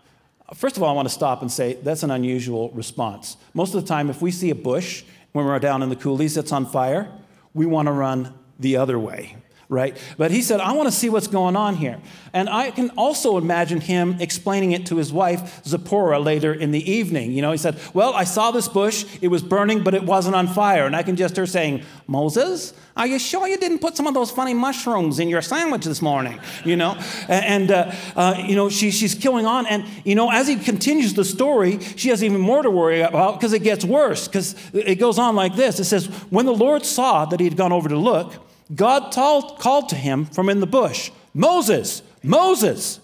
first 0.53 0.77
of 0.77 0.84
all, 0.84 0.89
I 0.89 0.93
want 0.93 1.08
to 1.08 1.13
stop 1.13 1.41
and 1.41 1.51
say 1.51 1.74
that's 1.74 2.03
an 2.03 2.12
unusual 2.12 2.70
response. 2.72 3.38
Most 3.53 3.74
of 3.74 3.81
the 3.81 3.88
time, 3.88 4.10
if 4.10 4.22
we 4.22 4.31
see 4.31 4.50
a 4.50 4.55
bush 4.55 5.03
when 5.31 5.46
we're 5.46 5.60
down 5.60 5.81
in 5.81 5.89
the 5.89 5.96
coulees 5.96 6.36
that's 6.36 6.51
on 6.51 6.65
fire, 6.65 7.12
we 7.53 7.65
want 7.65 7.88
to 7.88 7.91
run 7.91 8.34
the 8.60 8.77
other 8.77 9.00
way 9.00 9.36
right? 9.72 9.98
But 10.18 10.32
he 10.32 10.42
said, 10.42 10.60
I 10.60 10.74
want 10.74 10.88
to 10.88 10.92
see 10.92 11.08
what's 11.08 11.28
going 11.28 11.56
on 11.56 11.78
here. 11.78 11.98
And 12.34 12.50
I 12.50 12.72
can 12.72 12.90
also 12.92 13.38
imagine 13.38 13.80
him 13.80 14.18
explaining 14.20 14.74
it 14.74 14.86
to 14.88 14.98
his 14.98 15.13
wife, 15.13 15.63
Zipporah, 15.63 16.20
later 16.20 16.54
in 16.54 16.72
the 16.72 16.92
evening. 16.92 17.32
You 17.32 17.42
know, 17.42 17.54
he 17.54 17.58
said, 17.58 17.80
Well, 17.94 18.13
I 18.13 18.25
saw 18.25 18.51
this 18.51 18.68
bush, 18.68 19.06
it 19.22 19.30
was 19.30 19.42
burning, 19.42 19.82
but 19.82 19.94
it 19.94 20.04
wasn't 20.04 20.36
on 20.36 20.48
fire. 20.48 20.86
And 20.86 20.94
I 20.94 21.04
can 21.04 21.16
just 21.16 21.38
hear 21.38 21.46
saying, 21.46 21.84
Moses, 22.06 22.74
are 22.98 23.08
you 23.08 23.18
sure 23.18 23.48
you 23.48 23.58
didn't 23.58 23.80
put 23.80 23.96
some 23.96 24.08
of 24.08 24.13
those 24.13 24.30
funny 24.30 24.54
mushrooms 24.54 25.20
in 25.20 25.30
your 25.30 25.42
sandwich 25.42 25.86
this 25.86 26.01
morning? 26.01 26.38
You 26.66 26.75
know, 26.75 27.00
and, 27.30 27.72
uh, 27.72 27.94
uh, 28.18 28.44
you 28.46 28.58
know, 28.58 28.68
she, 28.68 28.92
she's 28.92 29.16
killing 29.16 29.46
on. 29.46 29.68
And, 29.68 29.86
you 30.04 30.16
know, 30.16 30.30
as 30.30 30.50
he 30.50 30.58
continues 30.58 31.13
the 31.13 31.24
story, 31.24 31.80
she 31.96 32.10
has 32.10 32.22
even 32.25 32.42
more 32.42 32.62
to 32.62 32.70
worry 32.70 33.00
about 33.00 33.40
because 33.40 33.54
it 33.54 33.63
gets 33.63 33.86
worse. 33.86 34.28
Because 34.28 34.54
it 34.74 34.96
goes 34.96 35.18
on 35.18 35.38
like 35.38 35.56
this 35.56 35.80
it 35.80 35.86
says, 35.86 36.08
When 36.30 36.46
the 36.46 36.54
Lord 36.54 36.86
saw 36.86 37.24
that 37.24 37.40
he 37.40 37.46
had 37.46 37.56
gone 37.56 37.72
over 37.72 37.88
to 37.88 37.98
look, 37.98 38.50
God 38.74 39.12
called 39.12 39.90
to 39.90 39.96
him 39.96 40.25
from 40.25 40.50
in 40.50 40.60
the 40.60 40.68
bush, 40.68 41.12
Moses, 41.34 42.01
Moses. 42.24 43.00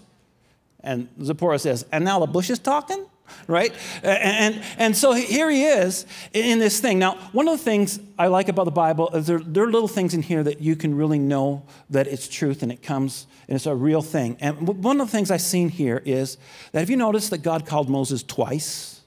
And 0.81 1.09
Zipporah 1.21 1.59
says, 1.59 1.85
And 1.91 2.05
now 2.05 2.19
the 2.19 2.27
bush 2.27 2.49
is 2.49 2.59
talking? 2.59 3.05
Right? 3.45 3.73
And, 4.03 4.63
and 4.77 4.95
so 4.95 5.11
here 5.11 5.49
he 5.49 5.65
is 5.65 6.05
in 6.31 6.59
this 6.59 6.79
thing. 6.79 6.97
Now, 6.97 7.15
one 7.33 7.49
of 7.49 7.57
the 7.57 7.63
things 7.63 7.99
I 8.17 8.27
like 8.27 8.47
about 8.47 8.63
the 8.63 8.71
Bible 8.71 9.09
is 9.13 9.27
there, 9.27 9.39
there 9.39 9.65
are 9.65 9.71
little 9.71 9.89
things 9.89 10.13
in 10.13 10.21
here 10.21 10.43
that 10.43 10.61
you 10.61 10.77
can 10.77 10.95
really 10.95 11.19
know 11.19 11.63
that 11.89 12.07
it's 12.07 12.29
truth 12.29 12.63
and 12.63 12.71
it 12.71 12.81
comes 12.81 13.27
and 13.49 13.57
it's 13.57 13.65
a 13.65 13.75
real 13.75 14.01
thing. 14.01 14.37
And 14.39 14.65
one 14.81 15.01
of 15.01 15.07
the 15.07 15.11
things 15.11 15.29
I've 15.29 15.41
seen 15.41 15.67
here 15.67 16.01
is 16.05 16.37
that 16.71 16.79
have 16.79 16.89
you 16.89 16.95
noticed 16.95 17.29
that 17.31 17.39
God 17.39 17.65
called 17.65 17.89
Moses 17.89 18.23
twice? 18.23 19.01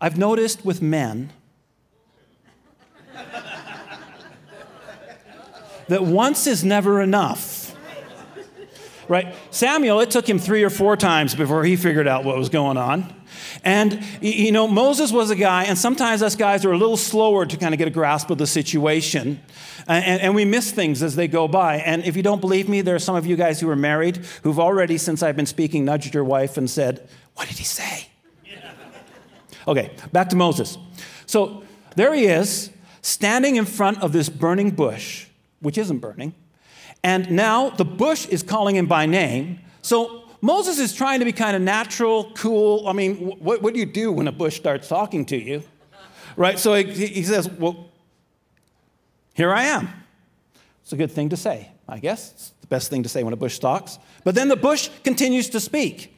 I've 0.00 0.16
noticed 0.16 0.64
with 0.64 0.80
men 0.80 1.30
that 5.88 6.04
once 6.04 6.46
is 6.46 6.64
never 6.64 7.00
enough. 7.00 7.74
Right? 9.08 9.34
Samuel, 9.50 10.00
it 10.00 10.10
took 10.10 10.28
him 10.28 10.38
three 10.38 10.62
or 10.62 10.70
four 10.70 10.96
times 10.96 11.34
before 11.34 11.64
he 11.64 11.76
figured 11.76 12.06
out 12.06 12.24
what 12.24 12.36
was 12.36 12.50
going 12.50 12.76
on. 12.76 13.14
And, 13.64 14.04
you 14.20 14.52
know, 14.52 14.68
Moses 14.68 15.10
was 15.10 15.30
a 15.30 15.36
guy, 15.36 15.64
and 15.64 15.78
sometimes 15.78 16.22
us 16.22 16.36
guys 16.36 16.64
are 16.64 16.72
a 16.72 16.76
little 16.76 16.96
slower 16.96 17.46
to 17.46 17.56
kind 17.56 17.74
of 17.74 17.78
get 17.78 17.88
a 17.88 17.90
grasp 17.90 18.30
of 18.30 18.38
the 18.38 18.46
situation. 18.46 19.40
And, 19.86 20.20
and, 20.20 20.34
we 20.34 20.44
miss 20.44 20.70
things 20.70 21.02
as 21.02 21.16
they 21.16 21.28
go 21.28 21.48
by. 21.48 21.76
And 21.76 22.04
if 22.04 22.16
you 22.16 22.22
don't 22.22 22.40
believe 22.40 22.68
me, 22.68 22.82
there 22.82 22.94
are 22.94 23.00
some 23.00 23.16
of 23.16 23.26
you 23.26 23.36
guys 23.36 23.60
who 23.60 23.70
are 23.70 23.76
married 23.76 24.18
who've 24.42 24.58
already, 24.58 24.98
since 24.98 25.22
I've 25.22 25.36
been 25.36 25.46
speaking, 25.46 25.84
nudged 25.84 26.14
your 26.14 26.24
wife 26.24 26.58
and 26.58 26.68
said, 26.68 27.08
What 27.34 27.48
did 27.48 27.58
he 27.58 27.64
say? 27.64 28.08
Okay, 29.66 29.90
back 30.12 30.30
to 30.30 30.36
Moses. 30.36 30.78
So 31.26 31.62
there 31.94 32.14
he 32.14 32.24
is, 32.24 32.70
standing 33.02 33.56
in 33.56 33.66
front 33.66 34.02
of 34.02 34.12
this 34.12 34.30
burning 34.30 34.70
bush 34.70 35.27
which 35.60 35.78
isn't 35.78 35.98
burning. 35.98 36.34
And 37.02 37.30
now 37.30 37.70
the 37.70 37.84
bush 37.84 38.26
is 38.26 38.42
calling 38.42 38.76
him 38.76 38.86
by 38.86 39.06
name. 39.06 39.60
So 39.82 40.24
Moses 40.40 40.78
is 40.78 40.94
trying 40.94 41.18
to 41.20 41.24
be 41.24 41.32
kind 41.32 41.56
of 41.56 41.62
natural, 41.62 42.30
cool. 42.34 42.86
I 42.86 42.92
mean, 42.92 43.16
what, 43.16 43.62
what 43.62 43.74
do 43.74 43.80
you 43.80 43.86
do 43.86 44.12
when 44.12 44.28
a 44.28 44.32
bush 44.32 44.56
starts 44.56 44.88
talking 44.88 45.24
to 45.26 45.36
you? 45.36 45.62
Right? 46.36 46.58
So 46.58 46.74
he, 46.74 47.06
he 47.06 47.22
says, 47.24 47.48
Well, 47.48 47.90
here 49.34 49.52
I 49.52 49.64
am. 49.64 49.88
It's 50.82 50.92
a 50.92 50.96
good 50.96 51.10
thing 51.10 51.28
to 51.30 51.36
say, 51.36 51.70
I 51.88 51.98
guess. 51.98 52.32
It's 52.32 52.50
the 52.60 52.66
best 52.68 52.90
thing 52.90 53.02
to 53.02 53.08
say 53.08 53.22
when 53.22 53.32
a 53.32 53.36
bush 53.36 53.58
talks. 53.58 53.98
But 54.24 54.34
then 54.34 54.48
the 54.48 54.56
bush 54.56 54.90
continues 55.04 55.48
to 55.50 55.60
speak. 55.60 56.16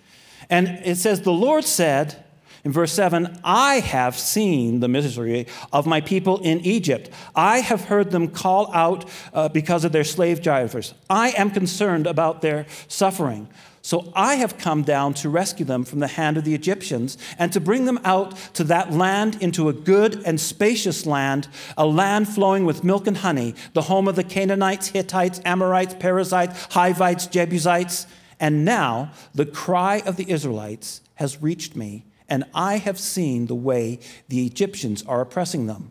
And 0.48 0.68
it 0.84 0.96
says, 0.96 1.22
The 1.22 1.32
Lord 1.32 1.64
said, 1.64 2.24
in 2.62 2.72
verse 2.72 2.92
7, 2.92 3.40
I 3.42 3.80
have 3.80 4.18
seen 4.18 4.80
the 4.80 4.88
misery 4.88 5.46
of 5.72 5.86
my 5.86 6.00
people 6.00 6.38
in 6.40 6.60
Egypt. 6.60 7.08
I 7.34 7.60
have 7.60 7.84
heard 7.84 8.10
them 8.10 8.28
call 8.28 8.72
out 8.74 9.08
uh, 9.32 9.48
because 9.48 9.84
of 9.84 9.92
their 9.92 10.04
slave 10.04 10.42
drivers. 10.42 10.92
I 11.08 11.30
am 11.30 11.50
concerned 11.50 12.06
about 12.06 12.42
their 12.42 12.66
suffering. 12.86 13.48
So 13.82 14.12
I 14.14 14.34
have 14.34 14.58
come 14.58 14.82
down 14.82 15.14
to 15.14 15.30
rescue 15.30 15.64
them 15.64 15.84
from 15.84 16.00
the 16.00 16.06
hand 16.06 16.36
of 16.36 16.44
the 16.44 16.54
Egyptians 16.54 17.16
and 17.38 17.50
to 17.54 17.60
bring 17.60 17.86
them 17.86 17.98
out 18.04 18.36
to 18.54 18.64
that 18.64 18.92
land 18.92 19.38
into 19.40 19.70
a 19.70 19.72
good 19.72 20.22
and 20.26 20.38
spacious 20.38 21.06
land, 21.06 21.48
a 21.78 21.86
land 21.86 22.28
flowing 22.28 22.66
with 22.66 22.84
milk 22.84 23.06
and 23.06 23.16
honey, 23.16 23.54
the 23.72 23.82
home 23.82 24.06
of 24.06 24.16
the 24.16 24.24
Canaanites, 24.24 24.88
Hittites, 24.88 25.40
Amorites, 25.46 25.94
Perizzites, 25.94 26.68
Hivites, 26.72 27.26
Jebusites. 27.26 28.06
And 28.38 28.66
now 28.66 29.12
the 29.34 29.46
cry 29.46 30.02
of 30.04 30.16
the 30.16 30.30
Israelites 30.30 31.00
has 31.14 31.40
reached 31.40 31.74
me 31.74 32.04
and 32.30 32.44
I 32.54 32.78
have 32.78 32.98
seen 32.98 33.46
the 33.46 33.54
way 33.54 33.98
the 34.28 34.46
Egyptians 34.46 35.04
are 35.06 35.20
oppressing 35.20 35.66
them. 35.66 35.90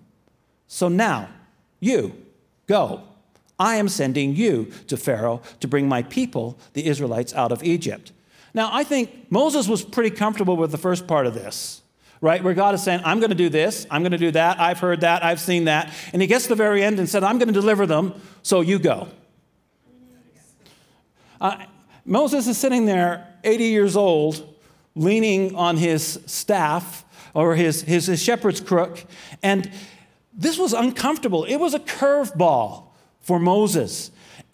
So 0.68 0.88
now, 0.88 1.30
you, 1.80 2.16
go. 2.68 3.04
I 3.60 3.76
am 3.76 3.90
sending 3.90 4.36
you 4.36 4.72
to 4.88 4.96
Pharaoh 4.96 5.42
to 5.60 5.68
bring 5.68 5.90
my 5.90 6.04
people, 6.04 6.58
the 6.74 6.86
Israelites, 6.88 7.34
out 7.34 7.52
of 7.52 7.62
Egypt. 7.64 8.14
Now, 8.54 8.70
I 8.72 8.84
think 8.84 9.30
Moses 9.30 9.68
was 9.68 9.84
pretty 9.84 10.16
comfortable 10.16 10.56
with 10.56 10.72
the 10.72 10.78
first 10.78 11.08
part 11.08 11.28
of 11.28 11.34
this, 11.34 11.82
right? 12.22 12.42
Where 12.42 12.54
God 12.54 12.74
is 12.74 12.82
saying, 12.82 13.02
I'm 13.04 13.20
going 13.20 13.32
to 13.32 13.36
do 13.36 13.50
this, 13.50 13.86
I'm 13.92 14.02
going 14.02 14.14
to 14.14 14.18
do 14.18 14.32
that, 14.32 14.60
I've 14.60 14.80
heard 14.80 15.02
that, 15.02 15.24
I've 15.24 15.42
seen 15.42 15.66
that. 15.66 15.94
And 16.14 16.22
he 16.22 16.28
gets 16.28 16.46
to 16.46 16.50
the 16.50 16.56
very 16.56 16.84
end 16.84 17.00
and 17.00 17.10
said, 17.10 17.24
I'm 17.24 17.38
going 17.38 17.48
to 17.48 17.54
deliver 17.54 17.86
them, 17.86 18.14
so 18.42 18.62
you 18.62 18.80
go. 18.80 19.10
Uh, 21.42 21.66
Moses 22.06 22.48
is 22.48 22.58
sitting 22.58 22.86
there, 22.86 23.28
80 23.44 23.66
years 23.66 23.96
old, 23.96 24.56
leaning 24.96 25.56
on 25.56 25.78
his 25.78 26.20
staff 26.26 27.06
or 27.34 27.56
his, 27.56 27.84
his, 27.84 28.08
his 28.08 28.22
shepherd's 28.22 28.62
crook. 28.62 29.06
And 29.44 29.72
this 30.34 30.58
was 30.58 30.74
uncomfortable. 30.74 31.46
It 31.46 31.58
was 31.58 31.74
a 31.74 31.80
curveball 31.80 32.84
for 33.22 33.40
Moses 33.40 34.12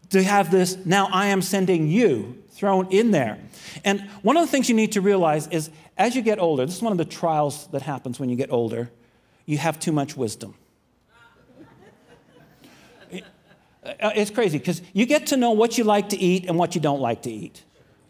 to 0.10 0.24
have 0.24 0.52
this, 0.52 0.78
now 0.86 1.10
I 1.12 1.28
am 1.28 1.42
sending 1.42 1.88
you, 1.88 2.42
thrown 2.52 2.88
in 2.92 3.12
there. 3.12 3.40
And 3.84 4.02
one 4.22 4.38
of 4.38 4.46
the 4.46 4.52
things 4.52 4.70
you 4.70 4.76
need 4.76 4.94
to 4.94 5.02
realize 5.02 5.48
is 5.48 5.70
as 5.98 6.16
you 6.16 6.22
get 6.22 6.40
older, 6.40 6.66
this 6.66 6.76
is 6.76 6.82
one 6.82 6.92
of 6.92 6.98
the 6.98 7.06
trials 7.06 7.68
that 7.68 7.82
happens 7.82 8.20
when 8.20 8.30
you 8.30 8.36
get 8.36 8.52
older, 8.52 8.92
you 9.46 9.58
have 9.58 9.80
too 9.80 9.92
much 9.92 10.16
wisdom. 10.18 10.56
Uh, 14.02 14.10
it's 14.16 14.32
crazy 14.32 14.58
because 14.58 14.82
you 14.94 15.06
get 15.06 15.28
to 15.28 15.38
know 15.38 15.52
what 15.52 15.78
you 15.78 15.84
like 15.84 16.10
to 16.10 16.18
eat 16.18 16.48
and 16.48 16.58
what 16.58 16.74
you 16.74 16.82
don't 16.82 17.02
like 17.02 17.22
to 17.22 17.30
eat 17.30 17.64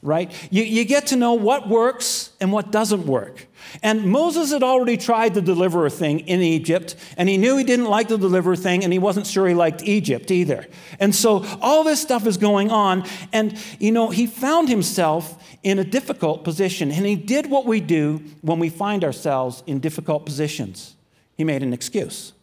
right? 0.06 0.32
You, 0.52 0.64
you 0.64 0.86
get 0.86 1.08
to 1.08 1.16
know 1.16 1.34
what 1.34 1.68
works 1.68 2.32
and 2.40 2.52
what 2.52 2.72
doesn't 2.72 3.06
work. 3.06 3.48
And 3.82 4.06
Moses 4.06 4.52
had 4.52 4.64
already 4.64 4.96
tried 4.96 5.34
to 5.34 5.42
deliver 5.42 5.86
a 5.86 5.90
thing 5.90 6.20
in 6.22 6.42
Egypt, 6.42 6.96
and 7.18 7.28
he 7.28 7.38
knew 7.38 7.58
he 7.58 7.64
didn't 7.64 7.86
like 7.86 8.08
the 8.08 8.18
deliver 8.18 8.56
thing, 8.56 8.84
and 8.84 8.94
he 8.94 9.00
wasn't 9.00 9.28
sure 9.28 9.48
he 9.48 9.56
liked 9.56 9.84
Egypt 9.84 10.32
either. 10.32 10.68
And 11.00 11.14
so 11.14 11.44
all 11.62 11.84
this 11.84 12.02
stuff 12.02 12.28
is 12.28 12.38
going 12.38 12.72
on, 12.72 13.06
and 13.34 13.58
you 13.80 13.92
know, 13.92 14.10
he 14.12 14.28
found 14.28 14.70
himself 14.70 15.44
in 15.64 15.80
a 15.80 15.84
difficult 15.84 16.44
position, 16.44 16.92
and 16.92 17.06
he 17.06 17.16
did 17.16 17.50
what 17.50 17.66
we 17.66 17.82
do 17.82 18.22
when 18.42 18.60
we 18.60 18.70
find 18.70 19.04
ourselves 19.04 19.64
in 19.66 19.80
difficult 19.80 20.26
positions. 20.26 20.96
He 21.36 21.44
made 21.44 21.64
an 21.64 21.74
excuse. 21.74 22.34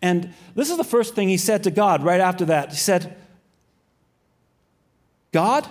And 0.00 0.32
this 0.54 0.70
is 0.70 0.76
the 0.76 0.84
first 0.84 1.14
thing 1.14 1.28
he 1.28 1.36
said 1.36 1.64
to 1.64 1.70
God 1.70 2.02
right 2.02 2.20
after 2.20 2.44
that. 2.46 2.70
He 2.70 2.76
said, 2.76 3.16
God, 5.32 5.68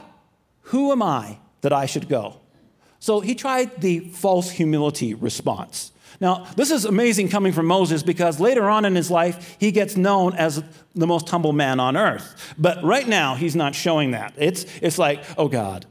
who 0.64 0.92
am 0.92 1.02
I 1.02 1.40
that 1.62 1.74
I 1.74 1.86
should 1.86 2.10
go? 2.10 2.40
So 3.00 3.20
he 3.20 3.36
tried 3.36 3.82
the 3.82 4.00
false 4.00 4.50
humility 4.50 5.14
response. 5.14 5.92
Now, 6.22 6.46
this 6.56 6.72
is 6.72 6.86
amazing 6.86 7.30
coming 7.30 7.52
from 7.52 7.66
Moses 7.66 8.04
because 8.04 8.40
later 8.40 8.70
on 8.70 8.86
in 8.86 8.96
his 8.96 9.12
life, 9.12 9.58
he 9.60 9.72
gets 9.72 9.98
known 9.98 10.36
as 10.36 10.64
the 10.96 11.08
most 11.08 11.28
humble 11.28 11.54
man 11.54 11.80
on 11.80 11.98
earth. 11.98 12.54
But 12.58 12.84
right 12.84 13.08
now, 13.08 13.36
he's 13.36 13.56
not 13.56 13.76
showing 13.76 14.12
that. 14.12 14.34
It's, 14.38 14.66
it's 14.82 14.98
like, 14.98 15.24
oh 15.38 15.50
God, 15.50 15.86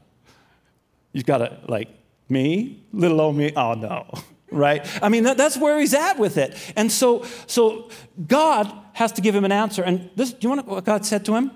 you've 1.11 1.25
got 1.25 1.39
to, 1.39 1.59
like, 1.67 1.89
me? 2.29 2.83
Little 2.91 3.21
old 3.21 3.35
me? 3.35 3.53
Oh 3.55 3.73
no, 3.73 4.07
right? 4.51 4.87
I 5.03 5.09
mean, 5.09 5.23
that, 5.23 5.37
that's 5.37 5.57
where 5.57 5.79
he's 5.79 5.93
at 5.93 6.17
with 6.17 6.37
it. 6.37 6.55
And 6.75 6.91
so, 6.91 7.25
so 7.47 7.89
God 8.27 8.71
has 8.93 9.11
to 9.13 9.21
give 9.21 9.35
him 9.35 9.45
an 9.45 9.51
answer. 9.51 9.83
And 9.83 10.09
this, 10.15 10.31
do 10.31 10.39
you 10.41 10.49
want 10.49 10.67
what 10.67 10.83
God 10.83 11.05
said 11.05 11.25
to 11.25 11.35
him? 11.35 11.51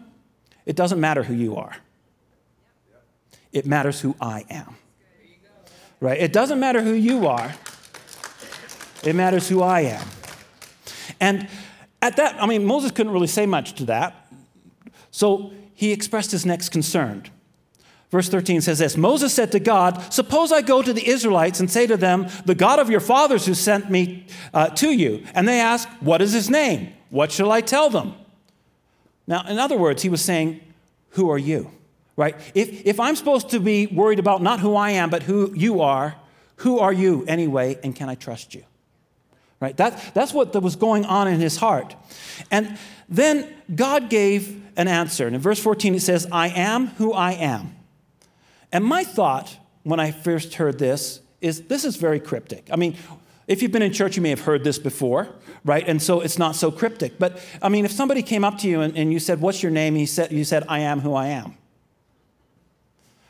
It 0.65 0.75
doesn't 0.75 0.99
matter 0.99 1.23
who 1.23 1.33
you 1.33 1.55
are. 1.55 1.77
It 3.57 3.65
matters 3.65 3.99
who 4.01 4.15
I 4.21 4.45
am. 4.51 4.75
Right? 5.99 6.21
It 6.21 6.31
doesn't 6.31 6.59
matter 6.59 6.83
who 6.83 6.93
you 6.93 7.25
are, 7.25 7.55
it 9.03 9.15
matters 9.15 9.49
who 9.49 9.63
I 9.63 9.81
am. 9.81 10.07
And 11.19 11.47
at 11.99 12.17
that, 12.17 12.35
I 12.39 12.45
mean, 12.45 12.65
Moses 12.65 12.91
couldn't 12.91 13.11
really 13.11 13.25
say 13.25 13.47
much 13.47 13.73
to 13.75 13.85
that. 13.85 14.27
So 15.09 15.51
he 15.73 15.91
expressed 15.91 16.29
his 16.31 16.45
next 16.45 16.69
concern. 16.69 17.23
Verse 18.11 18.29
13 18.29 18.61
says 18.61 18.77
this 18.77 18.95
Moses 18.95 19.33
said 19.33 19.51
to 19.53 19.59
God, 19.59 20.13
Suppose 20.13 20.51
I 20.51 20.61
go 20.61 20.83
to 20.83 20.93
the 20.93 21.07
Israelites 21.07 21.59
and 21.59 21.69
say 21.69 21.87
to 21.87 21.97
them, 21.97 22.27
The 22.45 22.53
God 22.53 22.77
of 22.77 22.91
your 22.91 22.99
fathers 22.99 23.47
who 23.47 23.55
sent 23.55 23.89
me 23.89 24.27
uh, 24.53 24.67
to 24.69 24.91
you. 24.91 25.23
And 25.33 25.47
they 25.47 25.59
ask, 25.59 25.89
What 25.99 26.21
is 26.21 26.31
his 26.31 26.47
name? 26.47 26.93
What 27.09 27.31
shall 27.31 27.51
I 27.51 27.61
tell 27.61 27.89
them? 27.89 28.13
Now, 29.25 29.47
in 29.47 29.57
other 29.57 29.77
words, 29.77 30.03
he 30.03 30.09
was 30.09 30.21
saying, 30.21 30.61
Who 31.11 31.31
are 31.31 31.39
you? 31.39 31.71
Right? 32.17 32.35
If, 32.53 32.85
if 32.85 32.99
I'm 32.99 33.15
supposed 33.15 33.51
to 33.51 33.61
be 33.61 33.87
worried 33.87 34.19
about 34.19 34.41
not 34.41 34.59
who 34.59 34.75
I 34.75 34.91
am, 34.91 35.09
but 35.09 35.23
who 35.23 35.53
you 35.55 35.81
are, 35.81 36.15
who 36.57 36.79
are 36.79 36.91
you 36.91 37.23
anyway, 37.27 37.79
and 37.83 37.95
can 37.95 38.09
I 38.09 38.15
trust 38.15 38.53
you? 38.53 38.63
Right? 39.61 39.77
That, 39.77 40.13
that's 40.13 40.33
what 40.33 40.59
was 40.61 40.75
going 40.75 41.05
on 41.05 41.27
in 41.27 41.39
his 41.39 41.57
heart. 41.57 41.95
And 42.51 42.77
then 43.07 43.51
God 43.73 44.09
gave 44.09 44.61
an 44.75 44.87
answer. 44.87 45.25
And 45.25 45.35
in 45.35 45.41
verse 45.41 45.59
14, 45.59 45.95
it 45.95 46.01
says, 46.01 46.27
I 46.31 46.49
am 46.49 46.87
who 46.87 47.13
I 47.13 47.31
am. 47.31 47.75
And 48.71 48.83
my 48.83 49.03
thought 49.03 49.57
when 49.83 49.99
I 49.99 50.11
first 50.11 50.55
heard 50.55 50.77
this 50.79 51.21
is 51.39 51.63
this 51.63 51.85
is 51.85 51.95
very 51.95 52.19
cryptic. 52.19 52.67
I 52.71 52.75
mean, 52.75 52.97
if 53.47 53.61
you've 53.61 53.71
been 53.71 53.81
in 53.81 53.93
church, 53.93 54.17
you 54.17 54.21
may 54.21 54.31
have 54.31 54.41
heard 54.41 54.63
this 54.63 54.77
before, 54.77 55.29
right? 55.63 55.87
And 55.87 56.01
so 56.01 56.19
it's 56.19 56.37
not 56.37 56.55
so 56.55 56.71
cryptic. 56.71 57.17
But 57.17 57.39
I 57.61 57.69
mean, 57.69 57.85
if 57.85 57.91
somebody 57.91 58.21
came 58.21 58.43
up 58.43 58.57
to 58.59 58.67
you 58.67 58.81
and, 58.81 58.97
and 58.97 59.13
you 59.13 59.19
said, 59.19 59.39
What's 59.39 59.63
your 59.63 59.71
name? 59.71 59.95
He 59.95 60.05
said, 60.05 60.31
you 60.31 60.43
said, 60.43 60.65
I 60.67 60.79
am 60.79 60.99
who 60.99 61.13
I 61.13 61.27
am. 61.27 61.57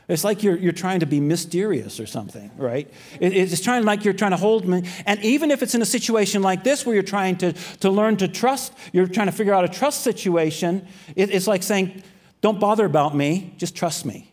It's 0.07 0.23
like 0.23 0.41
you're, 0.41 0.57
you're 0.57 0.71
trying 0.71 1.01
to 1.01 1.05
be 1.05 1.19
mysterious 1.19 1.99
or 1.99 2.05
something, 2.05 2.49
right? 2.55 2.89
It, 3.19 3.33
it's 3.33 3.59
trying 3.61 3.83
like 3.83 4.05
you're 4.05 4.13
trying 4.13 4.31
to 4.31 4.37
hold 4.37 4.65
me. 4.65 4.83
And 5.05 5.21
even 5.21 5.51
if 5.51 5.61
it's 5.61 5.75
in 5.75 5.81
a 5.81 5.85
situation 5.85 6.41
like 6.41 6.63
this 6.63 6.85
where 6.85 6.93
you're 6.93 7.03
trying 7.03 7.37
to, 7.39 7.51
to 7.81 7.89
learn 7.89 8.15
to 8.17 8.29
trust, 8.29 8.73
you're 8.93 9.07
trying 9.07 9.27
to 9.27 9.33
figure 9.33 9.53
out 9.53 9.65
a 9.65 9.67
trust 9.67 10.01
situation, 10.01 10.87
it, 11.15 11.29
it's 11.29 11.45
like 11.45 11.61
saying, 11.61 12.03
don't 12.39 12.59
bother 12.59 12.85
about 12.85 13.15
me, 13.15 13.53
just 13.57 13.75
trust 13.75 14.05
me. 14.05 14.31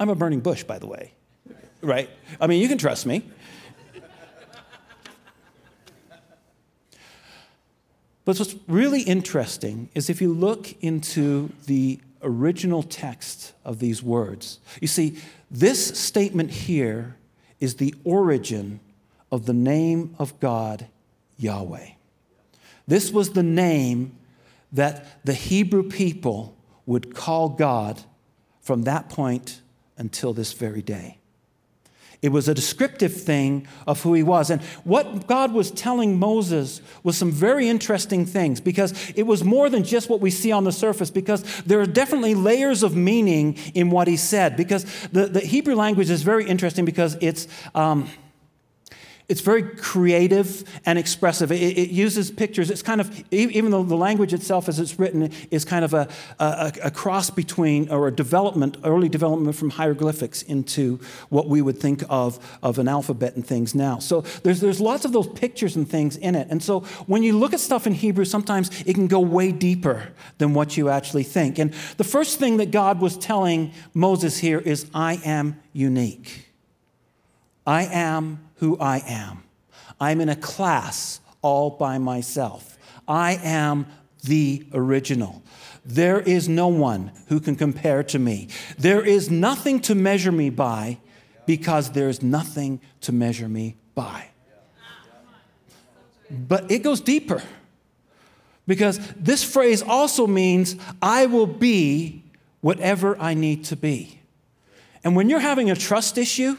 I'm 0.00 0.08
a 0.08 0.14
burning 0.14 0.40
bush, 0.40 0.64
by 0.64 0.78
the 0.78 0.86
way, 0.86 1.12
right? 1.82 2.08
I 2.40 2.46
mean, 2.46 2.62
you 2.62 2.68
can 2.68 2.78
trust 2.78 3.04
me. 3.04 3.30
But 8.24 8.40
what's 8.40 8.56
really 8.66 9.02
interesting 9.02 9.88
is 9.94 10.10
if 10.10 10.20
you 10.20 10.32
look 10.32 10.82
into 10.82 11.50
the 11.66 12.00
original 12.26 12.82
text 12.82 13.52
of 13.64 13.78
these 13.78 14.02
words. 14.02 14.58
You 14.80 14.88
see, 14.88 15.18
this 15.50 15.98
statement 15.98 16.50
here 16.50 17.16
is 17.60 17.76
the 17.76 17.94
origin 18.04 18.80
of 19.30 19.46
the 19.46 19.54
name 19.54 20.14
of 20.18 20.38
God, 20.40 20.86
Yahweh. 21.38 21.88
This 22.86 23.10
was 23.10 23.30
the 23.30 23.42
name 23.42 24.16
that 24.72 25.24
the 25.24 25.34
Hebrew 25.34 25.88
people 25.88 26.56
would 26.84 27.14
call 27.14 27.48
God 27.48 28.02
from 28.60 28.82
that 28.82 29.08
point 29.08 29.62
until 29.96 30.32
this 30.32 30.52
very 30.52 30.82
day. 30.82 31.18
It 32.22 32.30
was 32.30 32.48
a 32.48 32.54
descriptive 32.54 33.12
thing 33.12 33.66
of 33.86 34.02
who 34.02 34.14
he 34.14 34.22
was. 34.22 34.50
And 34.50 34.62
what 34.84 35.26
God 35.26 35.52
was 35.52 35.70
telling 35.70 36.18
Moses 36.18 36.80
was 37.02 37.16
some 37.16 37.30
very 37.30 37.68
interesting 37.68 38.26
things 38.26 38.60
because 38.60 38.92
it 39.14 39.24
was 39.24 39.44
more 39.44 39.68
than 39.68 39.84
just 39.84 40.08
what 40.08 40.20
we 40.20 40.30
see 40.30 40.52
on 40.52 40.64
the 40.64 40.72
surface, 40.72 41.10
because 41.10 41.42
there 41.62 41.80
are 41.80 41.86
definitely 41.86 42.34
layers 42.34 42.82
of 42.82 42.96
meaning 42.96 43.56
in 43.74 43.90
what 43.90 44.08
he 44.08 44.16
said. 44.16 44.56
Because 44.56 44.84
the, 45.08 45.26
the 45.26 45.40
Hebrew 45.40 45.74
language 45.74 46.10
is 46.10 46.22
very 46.22 46.46
interesting 46.46 46.84
because 46.84 47.16
it's. 47.20 47.46
Um, 47.74 48.08
it's 49.28 49.40
very 49.40 49.62
creative 49.62 50.62
and 50.84 50.98
expressive. 50.98 51.50
It, 51.50 51.60
it, 51.60 51.90
uses 51.90 52.30
pictures. 52.30 52.70
It's 52.70 52.82
kind 52.82 53.00
of, 53.00 53.24
even 53.32 53.72
though 53.72 53.82
the 53.82 53.96
language 53.96 54.32
itself 54.32 54.68
as 54.68 54.78
it's 54.78 54.98
written 55.00 55.32
is 55.50 55.64
kind 55.64 55.84
of 55.84 55.94
a, 55.94 56.08
a, 56.38 56.72
a, 56.84 56.90
cross 56.92 57.30
between, 57.30 57.88
or 57.88 58.06
a 58.06 58.12
development, 58.12 58.76
early 58.84 59.08
development 59.08 59.56
from 59.56 59.70
hieroglyphics 59.70 60.42
into 60.42 61.00
what 61.28 61.48
we 61.48 61.60
would 61.60 61.78
think 61.78 62.04
of, 62.08 62.38
of 62.62 62.78
an 62.78 62.86
alphabet 62.86 63.34
and 63.34 63.44
things 63.44 63.74
now. 63.74 63.98
So 63.98 64.20
there's, 64.44 64.60
there's 64.60 64.80
lots 64.80 65.04
of 65.04 65.12
those 65.12 65.28
pictures 65.28 65.74
and 65.74 65.88
things 65.88 66.16
in 66.16 66.36
it. 66.36 66.46
And 66.48 66.62
so 66.62 66.80
when 67.06 67.24
you 67.24 67.36
look 67.36 67.52
at 67.52 67.58
stuff 67.58 67.86
in 67.86 67.94
Hebrew, 67.94 68.24
sometimes 68.24 68.70
it 68.86 68.94
can 68.94 69.08
go 69.08 69.18
way 69.18 69.50
deeper 69.50 70.12
than 70.38 70.54
what 70.54 70.76
you 70.76 70.88
actually 70.88 71.24
think. 71.24 71.58
And 71.58 71.72
the 71.96 72.04
first 72.04 72.38
thing 72.38 72.58
that 72.58 72.70
God 72.70 73.00
was 73.00 73.16
telling 73.16 73.72
Moses 73.92 74.38
here 74.38 74.60
is, 74.60 74.88
I 74.94 75.20
am 75.24 75.60
unique. 75.72 76.46
I 77.66 77.84
am 77.84 78.48
who 78.56 78.78
I 78.78 79.02
am. 79.06 79.42
I'm 80.00 80.20
in 80.20 80.28
a 80.28 80.36
class 80.36 81.20
all 81.42 81.70
by 81.70 81.98
myself. 81.98 82.78
I 83.08 83.40
am 83.42 83.86
the 84.24 84.66
original. 84.72 85.42
There 85.84 86.20
is 86.20 86.48
no 86.48 86.68
one 86.68 87.12
who 87.28 87.40
can 87.40 87.56
compare 87.56 88.02
to 88.04 88.18
me. 88.18 88.48
There 88.78 89.04
is 89.04 89.30
nothing 89.30 89.80
to 89.82 89.94
measure 89.94 90.32
me 90.32 90.50
by 90.50 90.98
because 91.46 91.92
there's 91.92 92.22
nothing 92.22 92.80
to 93.02 93.12
measure 93.12 93.48
me 93.48 93.76
by. 93.94 94.28
But 96.28 96.70
it 96.70 96.82
goes 96.82 97.00
deeper 97.00 97.42
because 98.66 98.98
this 99.14 99.44
phrase 99.44 99.80
also 99.80 100.26
means 100.26 100.74
I 101.00 101.26
will 101.26 101.46
be 101.46 102.24
whatever 102.60 103.16
I 103.20 103.34
need 103.34 103.64
to 103.66 103.76
be. 103.76 104.20
And 105.04 105.14
when 105.14 105.30
you're 105.30 105.38
having 105.38 105.70
a 105.70 105.76
trust 105.76 106.18
issue, 106.18 106.56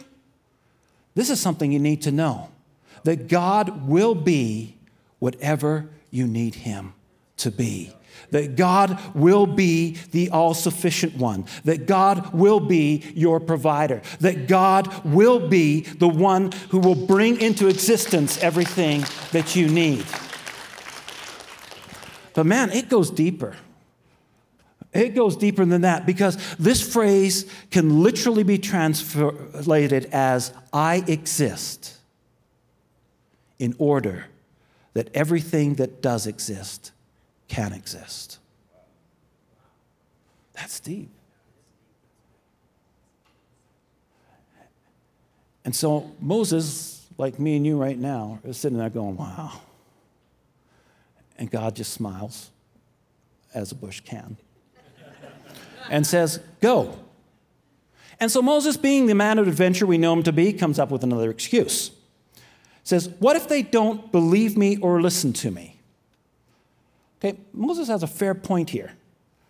this 1.17 1.31
is 1.31 1.39
something 1.39 1.71
you 1.71 1.79
need 1.79 2.03
to 2.03 2.11
know 2.11 2.51
that 3.03 3.27
God 3.27 3.87
will 3.87 4.13
be 4.13 4.77
whatever 5.17 5.89
you 6.11 6.27
need 6.27 6.53
Him 6.53 6.93
to 7.37 7.49
be. 7.49 7.91
That 8.29 8.55
God 8.55 8.99
will 9.15 9.47
be 9.47 9.97
the 10.11 10.29
all 10.29 10.53
sufficient 10.53 11.15
one. 11.15 11.45
That 11.65 11.87
God 11.87 12.33
will 12.33 12.59
be 12.59 13.03
your 13.15 13.39
provider. 13.39 14.03
That 14.19 14.47
God 14.47 15.03
will 15.03 15.47
be 15.47 15.81
the 15.81 16.07
one 16.07 16.51
who 16.69 16.77
will 16.77 17.07
bring 17.07 17.41
into 17.41 17.67
existence 17.67 18.37
everything 18.43 19.03
that 19.31 19.55
you 19.55 19.67
need. 19.69 20.05
But 22.35 22.45
man, 22.45 22.69
it 22.69 22.89
goes 22.89 23.09
deeper. 23.09 23.55
It 24.97 25.13
goes 25.13 25.35
deeper 25.35 25.63
than 25.63 25.81
that 25.81 26.07
because 26.07 26.37
this 26.55 26.81
phrase 26.81 27.45
can 27.69 28.01
literally 28.01 28.41
be 28.41 28.57
translated 28.57 30.05
as 30.11 30.51
I 30.73 31.03
exist 31.07 31.95
in 33.59 33.75
order 33.77 34.25
that 34.93 35.15
everything 35.15 35.75
that 35.75 36.01
does 36.01 36.25
exist 36.25 36.91
can 37.47 37.73
exist. 37.73 38.39
That's 40.53 40.79
deep. 40.79 41.11
And 45.63 45.75
so 45.75 46.11
Moses, 46.19 47.05
like 47.19 47.37
me 47.37 47.55
and 47.55 47.63
you 47.67 47.77
right 47.77 47.99
now, 47.99 48.39
is 48.43 48.57
sitting 48.57 48.79
there 48.79 48.89
going, 48.89 49.15
wow. 49.15 49.61
And 51.37 51.51
God 51.51 51.75
just 51.75 51.93
smiles 51.93 52.49
as 53.53 53.71
a 53.71 53.75
bush 53.75 53.99
can 53.99 54.37
and 55.89 56.05
says, 56.05 56.39
Go. 56.61 56.97
And 58.19 58.31
so 58.31 58.41
Moses, 58.41 58.77
being 58.77 59.05
the 59.05 59.15
man 59.15 59.37
of 59.37 59.47
adventure 59.47 59.85
we 59.85 59.97
know 59.97 60.13
him 60.13 60.23
to 60.23 60.31
be, 60.31 60.51
comes 60.53 60.79
up 60.79 60.89
with 60.89 61.03
another 61.03 61.29
excuse. 61.29 61.91
Says, 62.83 63.09
What 63.19 63.35
if 63.35 63.47
they 63.47 63.61
don't 63.61 64.11
believe 64.11 64.57
me 64.57 64.77
or 64.77 65.01
listen 65.01 65.33
to 65.33 65.51
me? 65.51 65.79
Okay, 67.19 67.37
Moses 67.53 67.87
has 67.87 68.03
a 68.03 68.07
fair 68.07 68.33
point 68.35 68.69
here. 68.69 68.93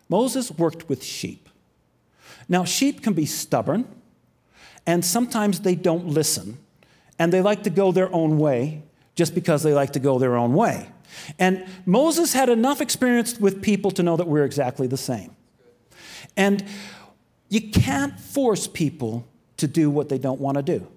Moses 0.10 0.52
worked 0.52 0.88
with 0.88 1.04
sheep. 1.04 1.50
Now, 2.50 2.64
sheep 2.64 3.04
can 3.04 3.14
be 3.14 3.26
stubborn, 3.26 3.86
and 4.86 5.04
sometimes 5.04 5.62
they 5.62 5.76
don't 5.76 6.08
listen, 6.08 6.58
and 7.20 7.34
they 7.34 7.42
like 7.42 7.64
to 7.64 7.70
go 7.70 7.92
their 7.92 8.14
own 8.14 8.38
way 8.38 8.84
just 9.16 9.36
because 9.36 9.64
they 9.64 9.74
like 9.74 9.94
to 9.94 10.00
go 10.00 10.18
their 10.18 10.38
own 10.38 10.54
way. 10.54 10.90
And 11.40 11.66
Moses 11.86 12.34
had 12.34 12.50
enough 12.50 12.80
experience 12.80 13.40
with 13.40 13.62
people 13.62 13.92
to 13.92 14.04
know 14.04 14.16
that 14.16 14.28
we're 14.28 14.46
exactly 14.46 14.88
the 14.88 14.98
same. 14.98 15.36
And 16.38 16.64
you 17.50 17.70
can't 17.70 18.18
force 18.20 18.68
people 18.68 19.28
to 19.58 19.68
do 19.68 19.90
what 19.90 20.08
they 20.08 20.18
don't 20.18 20.40
want 20.40 20.58
to 20.58 20.64
do. 20.64 20.88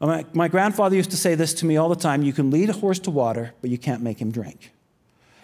My, 0.00 0.24
my, 0.32 0.48
grandfather 0.48 0.96
used 0.96 1.10
to 1.10 1.16
say 1.16 1.34
this 1.34 1.52
to 1.54 1.66
me 1.66 1.76
all 1.76 1.88
the 1.88 1.96
time 1.96 2.22
you 2.22 2.32
can 2.32 2.50
lead 2.50 2.70
a 2.70 2.72
horse 2.72 2.98
to 3.00 3.10
water, 3.10 3.52
but 3.60 3.70
you 3.70 3.76
can't 3.76 4.02
make 4.02 4.18
him 4.18 4.30
drink. 4.30 4.72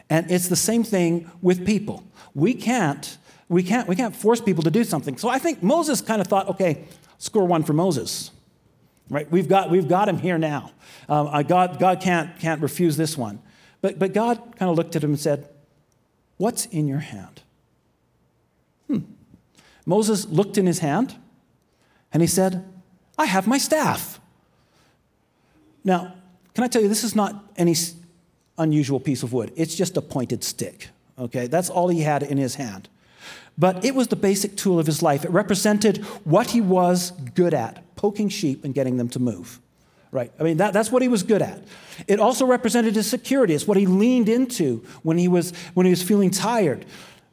And 0.09 0.31
it's 0.31 0.49
the 0.49 0.57
same 0.57 0.83
thing 0.83 1.31
with 1.43 1.67
people. 1.67 2.05
We 2.35 2.55
can't, 2.55 3.19
we 3.49 3.63
can't, 3.63 3.87
we 3.87 3.97
can't 3.97 4.17
force 4.17 4.41
people 4.41 4.63
to 4.63 4.71
do 4.71 4.85
something. 4.85 5.19
So 5.19 5.29
I 5.29 5.39
think 5.39 5.63
Moses 5.63 6.01
kind 6.01 6.21
of 6.21 6.27
thought, 6.27 6.49
okay, 6.49 6.85
score 7.19 7.45
one 7.45 7.65
for 7.65 7.75
Moses. 7.75 8.31
Right? 9.11 9.31
We've 9.31 9.49
got, 9.49 9.71
we've 9.71 9.89
got 9.89 10.09
him 10.09 10.19
here 10.19 10.39
now. 10.39 10.73
Um, 11.09 11.43
God, 11.47 11.79
God 11.79 12.01
can't, 12.01 12.39
can't 12.41 12.63
refuse 12.63 12.97
this 12.97 13.17
one. 13.17 13.41
But, 13.83 13.99
but 13.99 14.15
God 14.15 14.39
kind 14.57 14.71
of 14.71 14.77
looked 14.77 14.97
at 14.97 15.05
him 15.05 15.11
and 15.11 15.21
said, 15.21 15.49
What's 16.39 16.67
in 16.67 16.87
your 16.87 16.99
hand? 16.99 17.43
Hmm. 18.89 19.01
Moses 19.85 20.27
looked 20.27 20.59
in 20.59 20.67
his 20.67 20.81
hand 20.81 21.17
and 22.13 22.23
he 22.23 22.27
said, 22.27 22.65
I 23.19 23.27
have 23.27 23.47
my 23.47 23.59
staff. 23.59 24.21
Now, 25.85 26.15
can 26.55 26.65
I 26.65 26.69
tell 26.69 26.83
you, 26.83 26.89
this 26.89 27.05
is 27.05 27.15
not 27.15 27.45
any 27.57 27.75
unusual 28.59 29.01
piece 29.01 29.23
of 29.23 29.33
wood. 29.33 29.53
It's 29.57 29.75
just 29.75 29.97
a 29.97 30.03
pointed 30.03 30.43
stick. 30.43 30.89
Okay, 31.19 31.47
that's 31.47 31.71
all 31.71 31.89
he 31.89 32.01
had 32.01 32.23
in 32.23 32.39
his 32.39 32.57
hand. 32.57 32.89
But 33.59 33.85
it 33.85 33.95
was 33.95 34.09
the 34.09 34.17
basic 34.17 34.57
tool 34.57 34.79
of 34.79 34.87
his 34.87 35.03
life. 35.03 35.25
It 35.25 35.31
represented 35.31 36.05
what 36.25 36.51
he 36.51 36.61
was 36.61 37.13
good 37.35 37.55
at 37.55 37.97
poking 37.97 38.29
sheep 38.29 38.65
and 38.65 38.75
getting 38.75 38.99
them 38.99 39.09
to 39.11 39.19
move. 39.19 39.61
Right? 40.13 40.31
I 40.39 40.43
mean, 40.43 40.59
that, 40.59 40.73
that's 40.73 40.93
what 40.93 41.03
he 41.03 41.09
was 41.09 41.23
good 41.23 41.43
at. 41.43 41.63
It 42.07 42.21
also 42.21 42.47
represented 42.47 42.95
his 42.95 43.09
security. 43.09 43.55
It's 43.55 43.67
what 43.67 43.77
he 43.77 43.87
leaned 43.87 44.29
into 44.29 44.85
when 45.03 45.19
he 45.19 45.29
was, 45.29 45.53
when 45.75 45.85
he 45.87 45.91
was 45.91 46.03
feeling 46.03 46.31
tired. 46.31 46.85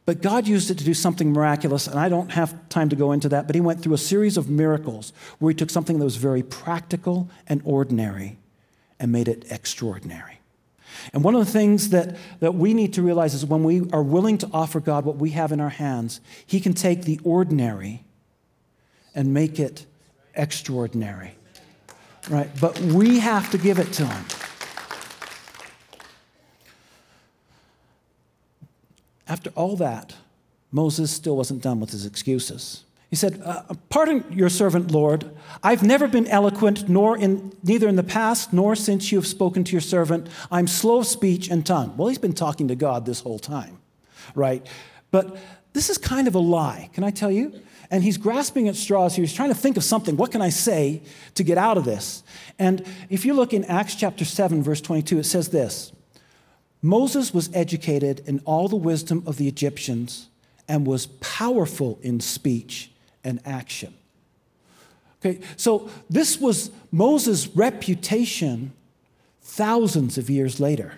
But 0.05 0.21
God 0.21 0.47
used 0.47 0.69
it 0.69 0.77
to 0.79 0.83
do 0.83 0.93
something 0.93 1.31
miraculous, 1.31 1.87
and 1.87 1.97
I 1.97 2.09
don't 2.09 2.31
have 2.31 2.67
time 2.67 2.89
to 2.89 2.95
go 2.95 3.13
into 3.13 3.29
that, 3.29 3.47
but 3.47 3.55
He 3.55 3.61
went 3.61 3.81
through 3.81 3.93
a 3.93 3.97
series 3.97 4.35
of 4.35 4.49
miracles 4.49 5.13
where 5.39 5.51
He 5.51 5.55
took 5.55 5.69
something 5.69 5.97
that 5.99 6.05
was 6.05 6.17
very 6.17 6.43
practical 6.43 7.29
and 7.47 7.61
ordinary 7.63 8.37
and 8.99 9.11
made 9.11 9.27
it 9.27 9.45
extraordinary. 9.49 10.39
And 11.13 11.23
one 11.23 11.35
of 11.35 11.45
the 11.45 11.51
things 11.51 11.89
that, 11.89 12.17
that 12.39 12.55
we 12.55 12.73
need 12.73 12.93
to 12.93 13.01
realize 13.01 13.33
is 13.33 13.45
when 13.45 13.63
we 13.63 13.89
are 13.91 14.03
willing 14.03 14.37
to 14.39 14.49
offer 14.53 14.79
God 14.79 15.05
what 15.05 15.17
we 15.17 15.31
have 15.31 15.51
in 15.51 15.61
our 15.61 15.69
hands, 15.69 16.19
He 16.45 16.59
can 16.59 16.73
take 16.73 17.03
the 17.03 17.19
ordinary 17.23 18.03
and 19.15 19.33
make 19.33 19.59
it 19.59 19.85
extraordinary. 20.35 21.35
Right? 22.29 22.49
But 22.59 22.79
we 22.79 23.19
have 23.19 23.51
to 23.51 23.57
give 23.57 23.79
it 23.79 23.91
to 23.93 24.05
Him. 24.05 24.25
After 29.27 29.49
all 29.51 29.75
that, 29.77 30.15
Moses 30.71 31.11
still 31.11 31.37
wasn't 31.37 31.61
done 31.61 31.79
with 31.79 31.91
his 31.91 32.05
excuses. 32.05 32.83
He 33.09 33.15
said, 33.15 33.41
uh, 33.45 33.61
Pardon 33.89 34.25
your 34.31 34.49
servant, 34.49 34.89
Lord. 34.89 35.29
I've 35.61 35.83
never 35.83 36.07
been 36.07 36.25
eloquent, 36.27 36.89
nor 36.89 37.15
in, 37.15 37.53
neither 37.61 37.87
in 37.87 37.95
the 37.95 38.03
past 38.03 38.51
nor 38.51 38.75
since 38.75 39.11
you 39.11 39.19
have 39.19 39.27
spoken 39.27 39.63
to 39.65 39.71
your 39.71 39.81
servant. 39.81 40.27
I'm 40.51 40.65
slow 40.65 40.97
of 40.97 41.05
speech 41.05 41.47
and 41.47 41.63
tongue. 41.63 41.95
Well, 41.95 42.07
he's 42.07 42.17
been 42.17 42.33
talking 42.33 42.69
to 42.69 42.75
God 42.75 43.05
this 43.05 43.19
whole 43.19 43.37
time, 43.37 43.77
right? 44.33 44.65
But 45.11 45.37
this 45.73 45.91
is 45.91 45.99
kind 45.99 46.27
of 46.27 46.33
a 46.33 46.39
lie, 46.39 46.89
can 46.93 47.03
I 47.03 47.11
tell 47.11 47.29
you? 47.29 47.53
And 47.91 48.03
he's 48.03 48.17
grasping 48.17 48.67
at 48.67 48.75
straws. 48.75 49.15
He's 49.15 49.31
trying 49.31 49.49
to 49.49 49.55
think 49.55 49.77
of 49.77 49.83
something. 49.83 50.17
What 50.17 50.31
can 50.31 50.41
I 50.41 50.49
say 50.49 51.03
to 51.35 51.43
get 51.43 51.59
out 51.59 51.77
of 51.77 51.85
this? 51.85 52.23
And 52.57 52.83
if 53.11 53.25
you 53.25 53.35
look 53.35 53.53
in 53.53 53.63
Acts 53.65 53.93
chapter 53.93 54.25
7, 54.25 54.63
verse 54.63 54.81
22, 54.81 55.19
it 55.19 55.25
says 55.25 55.49
this 55.49 55.91
Moses 56.83 57.33
was 57.33 57.49
educated 57.53 58.21
in 58.27 58.41
all 58.43 58.67
the 58.67 58.75
wisdom 58.75 59.23
of 59.25 59.37
the 59.37 59.47
Egyptians 59.47 60.27
and 60.67 60.85
was 60.85 61.07
powerful 61.07 61.97
in 62.03 62.19
speech 62.19 62.91
and 63.23 63.39
action. 63.45 63.93
Okay, 65.25 65.39
so 65.55 65.89
this 66.09 66.41
was 66.41 66.71
Moses' 66.91 67.47
reputation 67.47 68.73
thousands 69.41 70.17
of 70.17 70.29
years 70.29 70.59
later. 70.59 70.95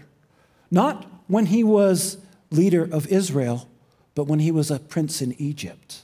Not 0.71 1.05
when 1.27 1.45
he 1.45 1.63
was 1.63 2.17
leader 2.49 2.83
of 2.83 3.05
Israel, 3.07 3.69
but 4.15 4.23
when 4.23 4.39
he 4.39 4.51
was 4.51 4.71
a 4.71 4.79
prince 4.79 5.21
in 5.21 5.39
Egypt. 5.39 6.01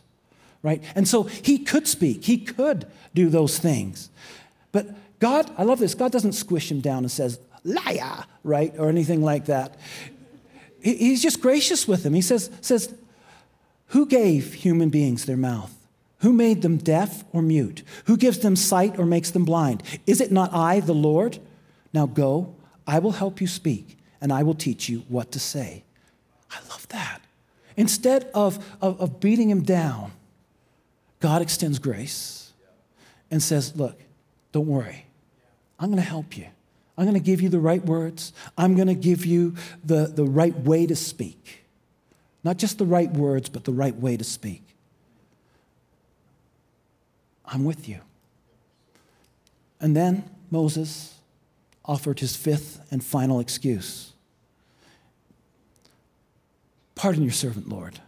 Right? 0.62 0.84
And 0.94 1.08
so 1.08 1.24
he 1.24 1.58
could 1.58 1.88
speak, 1.88 2.26
he 2.26 2.38
could 2.38 2.86
do 3.16 3.30
those 3.30 3.58
things. 3.58 4.12
But 4.72 4.90
God, 5.20 5.50
I 5.58 5.64
love 5.64 5.80
this, 5.80 5.96
God 5.96 6.12
doesn't 6.12 6.34
squish 6.34 6.70
him 6.70 6.82
down 6.82 7.00
and 7.00 7.12
says, 7.12 7.40
liar, 7.64 8.26
right? 8.44 8.74
Or 8.78 8.90
anything 8.90 9.22
like 9.22 9.46
that. 9.46 9.78
He's 10.82 11.22
just 11.22 11.42
gracious 11.42 11.88
with 11.88 12.06
him. 12.06 12.14
He 12.14 12.22
says, 12.22 12.50
says 12.62 12.94
Who 13.88 14.06
gave 14.06 14.54
human 14.54 14.90
beings 14.90 15.26
their 15.26 15.38
mouth? 15.38 15.76
Who 16.20 16.34
made 16.34 16.62
them 16.62 16.78
deaf 16.78 17.24
or 17.34 17.42
mute? 17.42 17.84
Who 18.06 18.18
gives 18.18 18.40
them 18.40 18.56
sight 18.56 19.00
or 19.00 19.06
makes 19.06 19.32
them 19.32 19.46
blind? 19.46 19.84
Is 20.06 20.22
it 20.22 20.32
not 20.32 20.54
I, 20.54 20.80
the 20.80 20.94
Lord? 20.94 21.40
Now 21.94 22.06
go, 22.06 22.56
I 22.86 23.00
will 23.00 23.12
help 23.12 23.42
you 23.42 23.48
speak, 23.48 23.98
and 24.20 24.32
I 24.32 24.44
will 24.44 24.54
teach 24.54 24.88
you 24.88 25.00
what 25.08 25.32
to 25.32 25.40
say. 25.40 25.84
I 26.52 26.60
love 26.70 26.88
that. 26.90 27.22
Instead 27.78 28.30
of, 28.34 28.64
of, 28.82 29.00
of 29.00 29.20
beating 29.20 29.50
him 29.50 29.64
down, 29.64 30.12
God 31.20 31.42
extends 31.42 31.80
grace 31.80 32.54
and 33.30 33.42
says, 33.42 33.76
Look, 33.76 34.00
don't 34.52 34.68
worry. 34.68 35.06
I'm 35.80 35.90
going 35.90 36.04
to 36.04 36.08
help 36.08 36.38
you. 36.38 36.48
I'm 36.98 37.06
going 37.06 37.16
to 37.16 37.20
give 37.20 37.42
you 37.42 37.50
the 37.50 37.60
right 37.60 37.84
words. 37.84 38.34
I'm 38.58 38.76
going 38.76 38.88
to 38.88 38.94
give 38.94 39.26
you 39.26 39.56
the, 39.84 40.08
the 40.08 40.26
right 40.26 40.56
way 40.56 40.86
to 40.86 40.96
speak. 40.96 41.64
Not 42.44 42.58
just 42.58 42.78
the 42.78 42.86
right 42.86 43.12
words, 43.12 43.50
but 43.50 43.64
the 43.64 43.72
right 43.72 43.96
way 43.96 44.18
to 44.18 44.24
speak. 44.24 44.64
I'm 47.46 47.66
with 47.66 47.88
you. 47.88 48.00
And 49.80 49.96
then 49.96 50.30
Moses 50.50 51.16
offered 51.86 52.20
his 52.20 52.36
fifth 52.36 52.86
and 52.92 53.04
final 53.04 53.40
excuse 53.40 54.12
Pardon 57.02 57.24
your 57.24 57.32
servant, 57.32 57.68
Lord. 57.68 58.00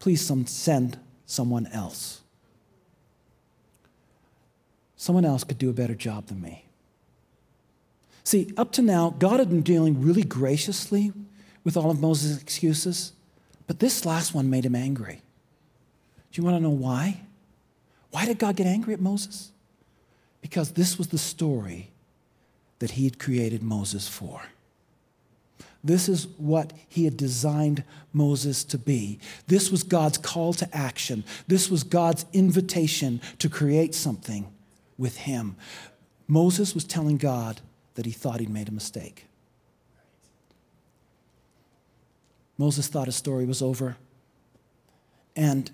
Please 0.00 0.20
some, 0.20 0.46
send 0.46 0.98
someone 1.26 1.68
else. 1.68 2.22
Someone 4.96 5.24
else 5.24 5.44
could 5.44 5.56
do 5.56 5.70
a 5.70 5.72
better 5.72 5.94
job 5.94 6.26
than 6.26 6.42
me. 6.42 6.65
See, 8.26 8.52
up 8.56 8.72
to 8.72 8.82
now, 8.82 9.14
God 9.20 9.38
had 9.38 9.50
been 9.50 9.62
dealing 9.62 10.02
really 10.02 10.24
graciously 10.24 11.12
with 11.62 11.76
all 11.76 11.92
of 11.92 12.00
Moses' 12.00 12.42
excuses, 12.42 13.12
but 13.68 13.78
this 13.78 14.04
last 14.04 14.34
one 14.34 14.50
made 14.50 14.66
him 14.66 14.74
angry. 14.74 15.22
Do 16.32 16.40
you 16.40 16.44
want 16.44 16.56
to 16.56 16.60
know 16.60 16.70
why? 16.70 17.20
Why 18.10 18.26
did 18.26 18.40
God 18.40 18.56
get 18.56 18.66
angry 18.66 18.94
at 18.94 19.00
Moses? 19.00 19.52
Because 20.40 20.72
this 20.72 20.98
was 20.98 21.06
the 21.06 21.18
story 21.18 21.92
that 22.80 22.90
he 22.90 23.04
had 23.04 23.20
created 23.20 23.62
Moses 23.62 24.08
for. 24.08 24.42
This 25.84 26.08
is 26.08 26.26
what 26.36 26.72
he 26.88 27.04
had 27.04 27.16
designed 27.16 27.84
Moses 28.12 28.64
to 28.64 28.76
be. 28.76 29.20
This 29.46 29.70
was 29.70 29.84
God's 29.84 30.18
call 30.18 30.52
to 30.54 30.76
action. 30.76 31.22
This 31.46 31.70
was 31.70 31.84
God's 31.84 32.26
invitation 32.32 33.20
to 33.38 33.48
create 33.48 33.94
something 33.94 34.52
with 34.98 35.16
him. 35.16 35.54
Moses 36.26 36.74
was 36.74 36.82
telling 36.82 37.18
God 37.18 37.60
that 37.96 38.06
he 38.06 38.12
thought 38.12 38.40
he'd 38.40 38.48
made 38.48 38.68
a 38.68 38.72
mistake. 38.72 39.26
Moses 42.56 42.88
thought 42.88 43.06
his 43.06 43.16
story 43.16 43.44
was 43.44 43.60
over. 43.60 43.96
And 45.34 45.70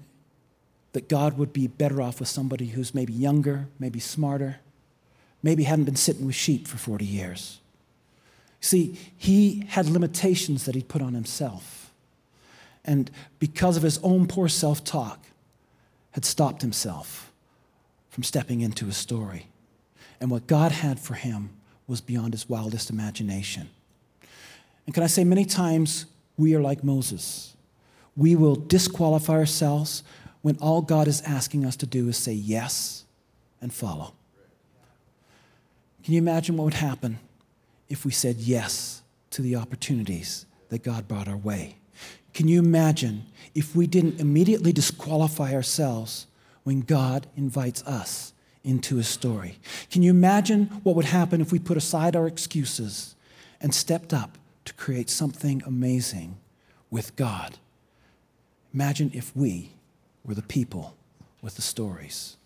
that 0.92 1.08
God 1.08 1.38
would 1.38 1.52
be 1.52 1.66
better 1.66 2.02
off 2.02 2.20
with 2.20 2.28
somebody 2.28 2.66
who's 2.66 2.94
maybe 2.94 3.12
younger, 3.12 3.68
maybe 3.78 4.00
smarter, 4.00 4.56
maybe 5.42 5.64
hadn't 5.64 5.85
been 5.85 5.96
sitting 5.96 6.26
with 6.26 6.35
sheep 6.35 6.66
for 6.66 6.76
40 6.76 7.04
years. 7.04 7.61
See, 8.61 8.98
he 9.16 9.64
had 9.68 9.87
limitations 9.87 10.66
that 10.66 10.74
he'd 10.74 10.88
put 10.88 11.02
on 11.02 11.14
himself. 11.14 11.92
And 12.85 13.11
because 13.38 13.76
of 13.76 13.82
his 13.82 13.98
own 14.02 14.26
poor 14.26 14.48
self 14.48 14.85
talk, 14.85 15.24
had 16.12 16.24
stopped 16.24 16.61
himself 16.61 17.32
from 18.11 18.22
stepping 18.22 18.61
into 18.61 18.87
his 18.87 18.96
story. 18.96 19.46
And 20.20 20.30
what 20.30 20.46
God 20.46 20.72
had 20.72 21.00
for 21.00 21.14
him 21.14 21.50
was 21.92 22.00
beyond 22.00 22.33
his 22.33 22.48
wildest 22.48 22.88
imagination. 22.88 23.68
And 24.87 24.94
can 24.94 25.02
I 25.02 25.09
say, 25.09 25.24
many 25.24 25.44
times 25.44 26.07
we 26.38 26.55
are 26.55 26.61
like 26.61 26.83
Moses. 26.83 27.55
We 28.16 28.35
will 28.35 28.57
disqualify 28.57 29.35
ourselves 29.35 30.02
when 30.40 30.57
all 30.57 30.81
God 30.81 31.07
is 31.07 31.20
asking 31.20 31.66
us 31.66 31.76
to 31.76 31.87
do 31.87 32.09
is 32.09 32.16
say 32.16 32.33
yes 32.33 33.05
and 33.61 33.70
follow. 33.72 34.14
Can 36.02 36.14
you 36.14 36.18
imagine 36.18 36.57
what 36.57 36.64
would 36.64 36.74
happen 36.74 37.18
if 37.90 38.07
we 38.07 38.11
said 38.11 38.37
yes 38.37 39.02
to 39.31 39.42
the 39.42 39.57
opportunities 39.57 40.46
that 40.70 40.83
God 40.83 41.07
brought 41.07 41.28
our 41.28 41.37
way? 41.37 41.76
Can 42.33 42.48
you 42.48 42.59
imagine 42.59 43.26
if 43.55 43.76
we 43.76 43.87
didn't 43.87 44.18
immediately 44.18 44.72
disqualify 44.72 45.52
ourselves 45.52 46.26
when 46.64 46.81
God 46.81 47.26
invites 47.37 47.83
us 47.85 48.33
into 48.64 48.96
his 48.96 49.09
story? 49.09 49.59
Can 49.90 50.03
you 50.03 50.11
imagine 50.11 50.66
what 50.83 50.96
would 50.96 51.07
happen 51.07 51.40
if 51.40 51.53
we 51.53 51.59
put 51.59 51.77
aside 51.77 52.14
our 52.14 52.27
excuses 52.27 53.14
and 53.61 53.75
stepped 53.75 54.12
up 54.12 54.38
to 54.64 54.75
create 54.75 55.11
something 55.11 55.62
amazing 55.66 56.37
with 56.90 57.16
God? 57.16 57.59
Imagine 58.72 59.11
if 59.14 59.35
we 59.37 59.72
were 60.25 60.35
the 60.35 60.42
people 60.42 60.96
with 61.40 61.57
the 61.57 61.62
stories. 61.62 62.37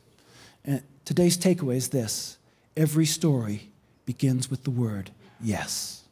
And 0.64 0.82
today's 1.04 1.38
takeaway 1.38 1.76
is 1.76 1.90
this 1.90 2.38
every 2.76 3.06
story 3.06 3.70
begins 4.06 4.50
with 4.50 4.64
the 4.64 4.70
word 4.70 5.10
yes. 5.40 6.04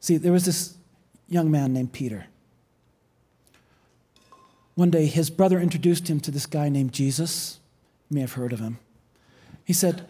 See, 0.00 0.16
there 0.18 0.32
was 0.32 0.44
this 0.44 0.76
young 1.28 1.50
man 1.50 1.72
named 1.72 1.92
Peter. 1.92 2.26
One 4.74 4.90
day, 4.90 5.06
his 5.06 5.30
brother 5.30 5.60
introduced 5.60 6.08
him 6.08 6.20
to 6.20 6.30
this 6.30 6.46
guy 6.46 6.68
named 6.68 6.92
Jesus. 6.92 7.60
You 8.10 8.16
may 8.16 8.20
have 8.20 8.32
heard 8.32 8.52
of 8.52 8.60
him. 8.60 8.78
He 9.64 9.72
said, 9.72 10.06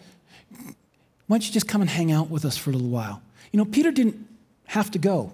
Why 1.26 1.36
don't 1.36 1.46
you 1.46 1.52
just 1.52 1.68
come 1.68 1.80
and 1.80 1.90
hang 1.90 2.10
out 2.10 2.30
with 2.30 2.44
us 2.44 2.56
for 2.56 2.70
a 2.70 2.72
little 2.72 2.88
while? 2.88 3.22
You 3.52 3.58
know, 3.58 3.64
Peter 3.64 3.90
didn't 3.90 4.26
have 4.66 4.90
to 4.92 4.98
go. 4.98 5.32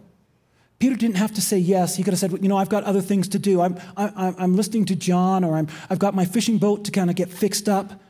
Peter 0.80 0.96
didn't 0.96 1.16
have 1.16 1.32
to 1.34 1.42
say 1.42 1.58
yes. 1.58 1.96
He 1.96 2.02
could 2.02 2.14
have 2.14 2.18
said, 2.18 2.32
you 2.42 2.48
know, 2.48 2.56
I've 2.56 2.70
got 2.70 2.84
other 2.84 3.02
things 3.02 3.28
to 3.28 3.38
do. 3.38 3.60
I'm, 3.60 3.78
I, 3.98 4.34
I'm 4.38 4.56
listening 4.56 4.86
to 4.86 4.96
John, 4.96 5.44
or 5.44 5.56
I'm, 5.56 5.68
I've 5.90 5.98
got 5.98 6.14
my 6.14 6.24
fishing 6.24 6.56
boat 6.56 6.84
to 6.86 6.90
kind 6.90 7.10
of 7.10 7.16
get 7.16 7.28
fixed 7.28 7.68
up. 7.68 8.00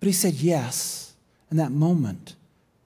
But 0.00 0.06
he 0.06 0.12
said 0.12 0.34
yes. 0.34 1.12
And 1.50 1.58
that 1.58 1.70
moment 1.70 2.34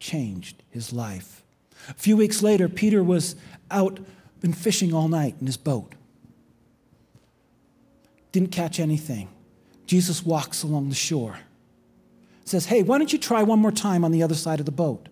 changed 0.01 0.65
his 0.71 0.93
life. 0.93 1.43
A 1.89 1.95
few 1.95 2.17
weeks 2.17 2.43
later, 2.43 2.69
Peter 2.69 3.03
was 3.03 3.37
out, 3.71 4.01
been 4.41 4.53
fishing 4.53 4.93
all 4.93 5.07
night 5.07 5.37
in 5.41 5.47
his 5.47 5.57
boat. 5.57 5.95
Didn't 8.37 8.53
catch 8.53 8.79
anything. 8.79 9.31
Jesus 9.87 10.23
walks 10.23 10.63
along 10.63 10.91
the 10.91 10.95
shore. 10.95 11.39
Says, 12.45 12.67
hey, 12.67 12.83
why 12.83 12.99
don't 12.99 13.11
you 13.11 13.19
try 13.19 13.43
one 13.43 13.61
more 13.61 13.73
time 13.73 14.05
on 14.05 14.13
the 14.13 14.23
other 14.23 14.35
side 14.35 14.61
of 14.61 14.67
the 14.67 14.73
boat? 14.73 15.09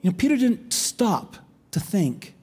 You 0.00 0.10
know, 0.10 0.16
Peter 0.16 0.36
didn't 0.36 0.72
stop 0.72 1.38
to 1.72 1.80
think 1.80 2.34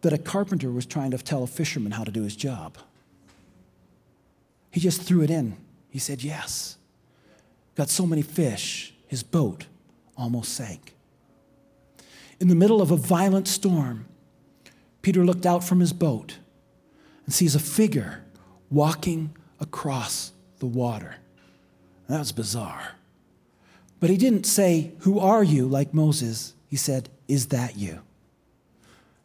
that 0.00 0.12
a 0.12 0.18
carpenter 0.18 0.72
was 0.72 0.86
trying 0.86 1.12
to 1.12 1.18
tell 1.18 1.44
a 1.44 1.46
fisherman 1.46 1.92
how 1.92 2.02
to 2.02 2.10
do 2.10 2.24
his 2.24 2.34
job. 2.34 2.78
He 4.72 4.80
just 4.80 5.00
threw 5.00 5.22
it 5.22 5.30
in. 5.30 5.56
He 5.88 6.00
said, 6.00 6.24
Yes. 6.24 6.78
Got 7.76 7.90
so 7.90 8.06
many 8.06 8.22
fish, 8.22 8.92
his 9.06 9.22
boat 9.22 9.66
almost 10.16 10.52
sank. 10.52 10.96
In 12.40 12.48
the 12.48 12.56
middle 12.56 12.82
of 12.82 12.90
a 12.90 12.96
violent 12.96 13.46
storm, 13.46 14.06
Peter 15.00 15.24
looked 15.24 15.46
out 15.46 15.62
from 15.62 15.78
his 15.78 15.92
boat 15.92 16.38
and 17.24 17.34
sees 17.34 17.54
a 17.54 17.60
figure 17.60 18.24
walking 18.70 19.34
across 19.60 20.32
the 20.58 20.66
water. 20.66 21.16
That 22.08 22.18
was 22.18 22.32
bizarre. 22.32 22.92
But 24.00 24.10
he 24.10 24.16
didn't 24.16 24.44
say, 24.44 24.92
Who 25.00 25.18
are 25.18 25.44
you? 25.44 25.66
like 25.66 25.94
Moses. 25.94 26.54
He 26.68 26.76
said, 26.76 27.08
Is 27.28 27.48
that 27.48 27.76
you? 27.76 28.00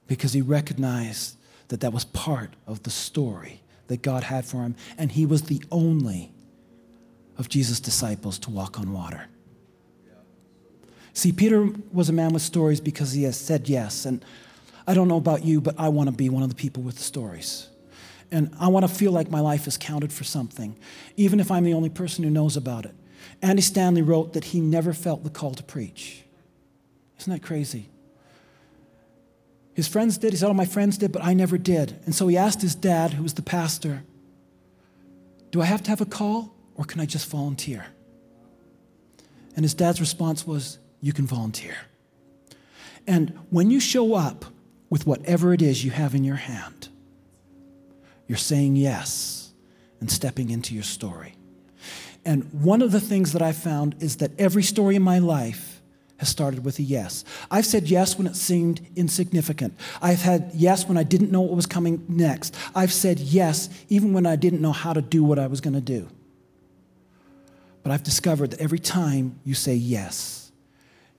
Because 0.07 0.33
he 0.33 0.41
recognized 0.41 1.37
that 1.69 1.81
that 1.81 1.93
was 1.93 2.05
part 2.05 2.51
of 2.65 2.83
the 2.83 2.89
story 2.89 3.61
that 3.87 4.01
God 4.01 4.23
had 4.23 4.45
for 4.45 4.63
him, 4.63 4.75
and 4.97 5.11
he 5.11 5.25
was 5.25 5.43
the 5.43 5.61
only 5.71 6.31
of 7.37 7.49
Jesus' 7.49 7.79
disciples 7.79 8.39
to 8.39 8.49
walk 8.49 8.79
on 8.79 8.93
water. 8.93 9.27
See, 11.13 11.31
Peter 11.31 11.67
was 11.91 12.09
a 12.09 12.13
man 12.13 12.31
with 12.31 12.43
stories 12.43 12.79
because 12.79 13.11
he 13.11 13.23
has 13.23 13.37
said 13.37 13.67
yes. 13.67 14.05
And 14.05 14.23
I 14.85 14.93
don't 14.93 15.07
know 15.07 15.17
about 15.17 15.43
you, 15.43 15.59
but 15.59 15.73
I 15.79 15.89
want 15.89 16.09
to 16.09 16.15
be 16.15 16.29
one 16.29 16.43
of 16.43 16.49
the 16.49 16.55
people 16.55 16.83
with 16.83 16.95
the 16.95 17.03
stories. 17.03 17.69
And 18.31 18.53
I 18.59 18.67
want 18.67 18.87
to 18.87 18.93
feel 18.93 19.11
like 19.11 19.31
my 19.31 19.39
life 19.39 19.67
is 19.67 19.77
counted 19.77 20.11
for 20.11 20.23
something, 20.23 20.77
even 21.15 21.39
if 21.39 21.49
I'm 21.49 21.63
the 21.63 21.73
only 21.73 21.89
person 21.89 22.23
who 22.23 22.29
knows 22.29 22.57
about 22.57 22.85
it. 22.85 22.95
Andy 23.41 23.61
Stanley 23.61 24.01
wrote 24.01 24.33
that 24.33 24.45
he 24.45 24.59
never 24.59 24.93
felt 24.93 25.23
the 25.23 25.29
call 25.29 25.53
to 25.53 25.63
preach. 25.63 26.23
Isn't 27.19 27.31
that 27.31 27.41
crazy? 27.41 27.89
His 29.73 29.87
friends 29.87 30.17
did. 30.17 30.33
He 30.33 30.37
said, 30.37 30.49
Oh, 30.49 30.53
my 30.53 30.65
friends 30.65 30.97
did, 30.97 31.11
but 31.11 31.23
I 31.23 31.33
never 31.33 31.57
did. 31.57 31.99
And 32.05 32.15
so 32.15 32.27
he 32.27 32.37
asked 32.37 32.61
his 32.61 32.75
dad, 32.75 33.13
who 33.13 33.23
was 33.23 33.35
the 33.35 33.41
pastor, 33.41 34.03
Do 35.51 35.61
I 35.61 35.65
have 35.65 35.83
to 35.83 35.89
have 35.89 36.01
a 36.01 36.05
call 36.05 36.53
or 36.75 36.83
can 36.83 36.99
I 36.99 37.05
just 37.05 37.29
volunteer? 37.29 37.85
And 39.55 39.63
his 39.63 39.73
dad's 39.73 39.99
response 39.99 40.45
was, 40.45 40.79
You 40.99 41.13
can 41.13 41.25
volunteer. 41.25 41.75
And 43.05 43.37
when 43.49 43.71
you 43.71 43.79
show 43.79 44.15
up 44.15 44.45
with 44.89 45.05
whatever 45.05 45.53
it 45.53 45.61
is 45.61 45.85
you 45.85 45.91
have 45.91 46.13
in 46.15 46.23
your 46.23 46.35
hand, 46.35 46.89
you're 48.27 48.37
saying 48.37 48.75
yes 48.75 49.53
and 49.99 50.11
stepping 50.11 50.49
into 50.49 50.73
your 50.73 50.83
story. 50.83 51.35
And 52.25 52.51
one 52.51 52.81
of 52.81 52.91
the 52.91 52.99
things 52.99 53.33
that 53.33 53.41
I 53.41 53.53
found 53.53 53.95
is 54.01 54.17
that 54.17 54.37
every 54.39 54.63
story 54.63 54.95
in 54.95 55.01
my 55.01 55.19
life 55.19 55.81
has 56.17 56.29
started 56.29 56.65
with 56.65 56.79
a 56.79 56.83
yes. 56.83 57.23
I've 57.49 57.65
said 57.65 57.87
yes 57.87 58.17
when 58.17 58.27
it 58.27 58.35
seemed 58.35 58.85
insignificant. 58.95 59.79
I've 60.01 60.21
had 60.21 60.51
yes 60.53 60.87
when 60.87 60.97
I 60.97 61.03
didn't 61.03 61.31
know 61.31 61.41
what 61.41 61.55
was 61.55 61.67
coming 61.67 62.03
next. 62.07 62.55
I've 62.75 62.91
said 62.91 63.19
yes 63.19 63.69
even 63.87 64.13
when 64.13 64.25
I 64.25 64.35
didn't 64.35 64.61
know 64.61 64.71
how 64.71 64.93
to 64.93 65.01
do 65.01 65.23
what 65.23 65.39
I 65.39 65.47
was 65.47 65.61
going 65.61 65.75
to 65.75 65.81
do. 65.81 66.09
But 67.83 67.91
I've 67.91 68.03
discovered 68.03 68.51
that 68.51 68.59
every 68.59 68.79
time 68.79 69.39
you 69.45 69.53
say 69.53 69.75
yes, 69.75 70.51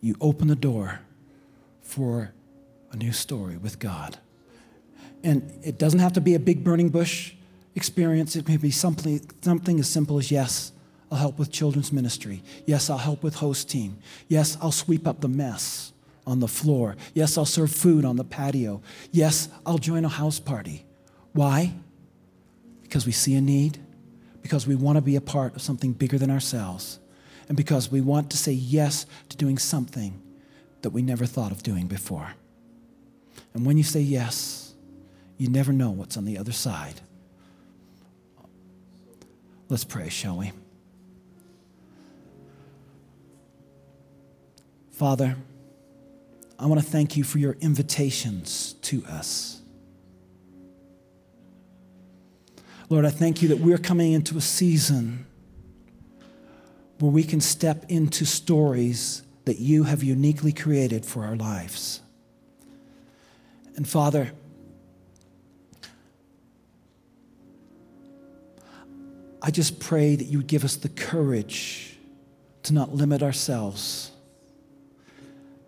you 0.00 0.14
open 0.20 0.48
the 0.48 0.56
door 0.56 1.00
for 1.80 2.34
a 2.92 2.96
new 2.96 3.12
story 3.12 3.56
with 3.56 3.78
God. 3.78 4.18
And 5.22 5.58
it 5.62 5.78
doesn't 5.78 5.98
have 6.00 6.12
to 6.14 6.20
be 6.20 6.34
a 6.34 6.38
big 6.38 6.62
burning 6.62 6.88
bush 6.90 7.34
experience. 7.74 8.36
It 8.36 8.48
may 8.48 8.56
be 8.56 8.70
something, 8.70 9.20
something 9.42 9.78
as 9.80 9.88
simple 9.88 10.18
as 10.18 10.30
yes, 10.30 10.72
I'll 11.10 11.18
help 11.18 11.38
with 11.38 11.50
children's 11.50 11.92
ministry. 11.92 12.42
Yes, 12.66 12.90
I'll 12.90 12.98
help 12.98 13.22
with 13.22 13.36
host 13.36 13.68
team. 13.68 13.98
Yes, 14.28 14.56
I'll 14.60 14.72
sweep 14.72 15.06
up 15.06 15.20
the 15.20 15.28
mess 15.28 15.92
on 16.26 16.40
the 16.40 16.48
floor. 16.48 16.96
Yes, 17.14 17.38
I'll 17.38 17.46
serve 17.46 17.72
food 17.72 18.04
on 18.04 18.16
the 18.16 18.24
patio. 18.24 18.82
Yes, 19.10 19.48
I'll 19.64 19.78
join 19.78 20.04
a 20.04 20.08
house 20.08 20.38
party. 20.38 20.84
Why? 21.32 21.72
Because 22.82 23.06
we 23.06 23.12
see 23.12 23.34
a 23.34 23.40
need, 23.40 23.78
because 24.42 24.66
we 24.66 24.74
want 24.74 24.96
to 24.96 25.02
be 25.02 25.16
a 25.16 25.20
part 25.20 25.56
of 25.56 25.62
something 25.62 25.92
bigger 25.92 26.18
than 26.18 26.30
ourselves, 26.30 26.98
and 27.48 27.56
because 27.56 27.90
we 27.90 28.00
want 28.00 28.30
to 28.30 28.36
say 28.36 28.52
yes 28.52 29.06
to 29.30 29.36
doing 29.36 29.56
something 29.56 30.20
that 30.82 30.90
we 30.90 31.02
never 31.02 31.26
thought 31.26 31.52
of 31.52 31.62
doing 31.62 31.86
before. 31.86 32.34
And 33.54 33.64
when 33.64 33.78
you 33.78 33.84
say 33.84 34.00
yes, 34.00 34.67
you 35.38 35.48
never 35.48 35.72
know 35.72 35.90
what's 35.90 36.16
on 36.16 36.24
the 36.24 36.36
other 36.36 36.52
side. 36.52 37.00
Let's 39.68 39.84
pray, 39.84 40.08
shall 40.08 40.36
we? 40.36 40.52
Father, 44.90 45.36
I 46.58 46.66
want 46.66 46.80
to 46.80 46.86
thank 46.86 47.16
you 47.16 47.22
for 47.22 47.38
your 47.38 47.56
invitations 47.60 48.74
to 48.82 49.04
us. 49.06 49.62
Lord, 52.88 53.04
I 53.04 53.10
thank 53.10 53.42
you 53.42 53.48
that 53.48 53.58
we're 53.58 53.78
coming 53.78 54.12
into 54.12 54.36
a 54.36 54.40
season 54.40 55.26
where 56.98 57.12
we 57.12 57.22
can 57.22 57.40
step 57.40 57.84
into 57.88 58.24
stories 58.24 59.22
that 59.44 59.58
you 59.58 59.84
have 59.84 60.02
uniquely 60.02 60.52
created 60.52 61.06
for 61.06 61.24
our 61.24 61.36
lives. 61.36 62.00
And 63.76 63.88
Father, 63.88 64.32
I 69.40 69.50
just 69.50 69.78
pray 69.80 70.16
that 70.16 70.24
you 70.24 70.38
would 70.38 70.46
give 70.46 70.64
us 70.64 70.76
the 70.76 70.88
courage 70.88 71.96
to 72.64 72.74
not 72.74 72.94
limit 72.94 73.22
ourselves, 73.22 74.10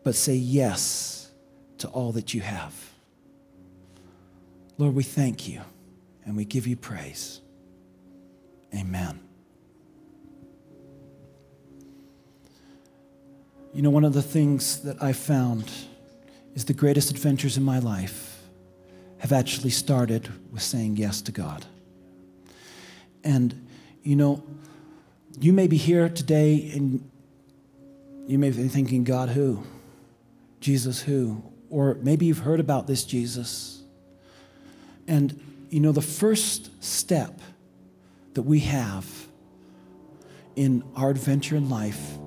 but 0.03 0.15
say 0.15 0.35
yes 0.35 1.31
to 1.79 1.89
all 1.89 2.13
that 2.13 2.35
you 2.35 2.41
have. 2.41 2.75
Lord, 4.77 4.95
we 4.95 5.03
thank 5.03 5.49
you 5.49 5.61
and 6.25 6.37
we 6.37 6.45
give 6.45 6.67
you 6.67 6.77
praise. 6.77 7.41
Amen. 8.75 9.21
You 13.73 13.83
know, 13.83 13.91
one 13.91 14.05
of 14.05 14.15
the 14.15 14.23
things 14.23 14.81
that 14.83 15.01
I 15.03 15.13
found 15.13 15.71
is 16.55 16.65
the 16.65 16.73
greatest 16.73 17.11
adventures 17.11 17.57
in 17.57 17.63
my 17.63 17.79
life 17.79 18.43
have 19.19 19.33
actually 19.33 19.71
started 19.71 20.29
with 20.51 20.63
saying 20.63 20.97
yes 20.97 21.21
to 21.23 21.33
God. 21.33 21.67
And, 23.25 23.67
you 24.03 24.17
know, 24.17 24.43
you 25.41 25.53
may 25.53 25.67
be 25.67 25.77
here 25.77 26.09
today 26.09 26.71
and 26.75 27.09
you 28.27 28.39
may 28.39 28.51
be 28.51 28.69
thinking, 28.69 29.05
God, 29.05 29.31
who? 29.31 29.63
Jesus, 30.61 31.01
who? 31.03 31.43
Or 31.69 31.95
maybe 32.03 32.27
you've 32.27 32.39
heard 32.39 32.61
about 32.61 32.87
this 32.87 33.05
Jesus. 33.05 33.83
And, 35.09 35.41
you 35.71 35.81
know, 35.81 35.93
the 35.93 36.03
first 36.03 36.83
step 36.83 37.41
that 38.35 38.43
we 38.43 38.61
have 38.61 39.07
in 40.57 40.85
our 40.95 41.11
adventure 41.11 41.57
in 41.57 41.71
life 41.71 42.19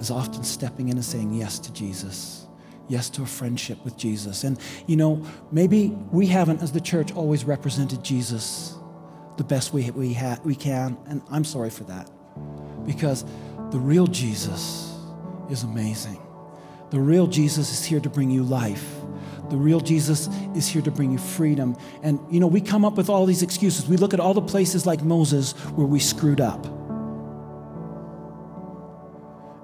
is 0.00 0.10
often 0.10 0.44
stepping 0.44 0.88
in 0.88 0.96
and 0.96 1.04
saying 1.04 1.32
yes 1.32 1.58
to 1.58 1.72
Jesus, 1.72 2.46
yes 2.88 3.10
to 3.10 3.22
a 3.22 3.26
friendship 3.26 3.82
with 3.84 3.96
Jesus. 3.96 4.44
And, 4.44 4.58
you 4.86 4.96
know, 4.96 5.26
maybe 5.50 5.88
we 6.12 6.26
haven't, 6.26 6.62
as 6.62 6.72
the 6.72 6.80
church, 6.80 7.12
always 7.12 7.44
represented 7.44 8.04
Jesus 8.04 8.75
the 9.36 9.44
best 9.44 9.72
we, 9.72 9.90
we, 9.90 10.14
ha- 10.14 10.38
we 10.44 10.54
can. 10.54 10.96
And 11.06 11.22
I'm 11.30 11.44
sorry 11.44 11.70
for 11.70 11.84
that 11.84 12.10
because 12.86 13.24
the 13.70 13.78
real 13.78 14.06
Jesus 14.06 14.96
is 15.50 15.62
amazing. 15.62 16.20
The 16.90 17.00
real 17.00 17.26
Jesus 17.26 17.72
is 17.72 17.84
here 17.84 18.00
to 18.00 18.08
bring 18.08 18.30
you 18.30 18.42
life. 18.42 18.94
The 19.50 19.56
real 19.56 19.80
Jesus 19.80 20.28
is 20.54 20.68
here 20.68 20.82
to 20.82 20.90
bring 20.90 21.12
you 21.12 21.18
freedom. 21.18 21.76
And, 22.02 22.20
you 22.30 22.40
know, 22.40 22.46
we 22.46 22.60
come 22.60 22.84
up 22.84 22.96
with 22.96 23.08
all 23.08 23.26
these 23.26 23.42
excuses. 23.42 23.88
We 23.88 23.96
look 23.96 24.14
at 24.14 24.20
all 24.20 24.34
the 24.34 24.42
places 24.42 24.86
like 24.86 25.02
Moses 25.02 25.52
where 25.74 25.86
we 25.86 26.00
screwed 26.00 26.40
up. 26.40 26.64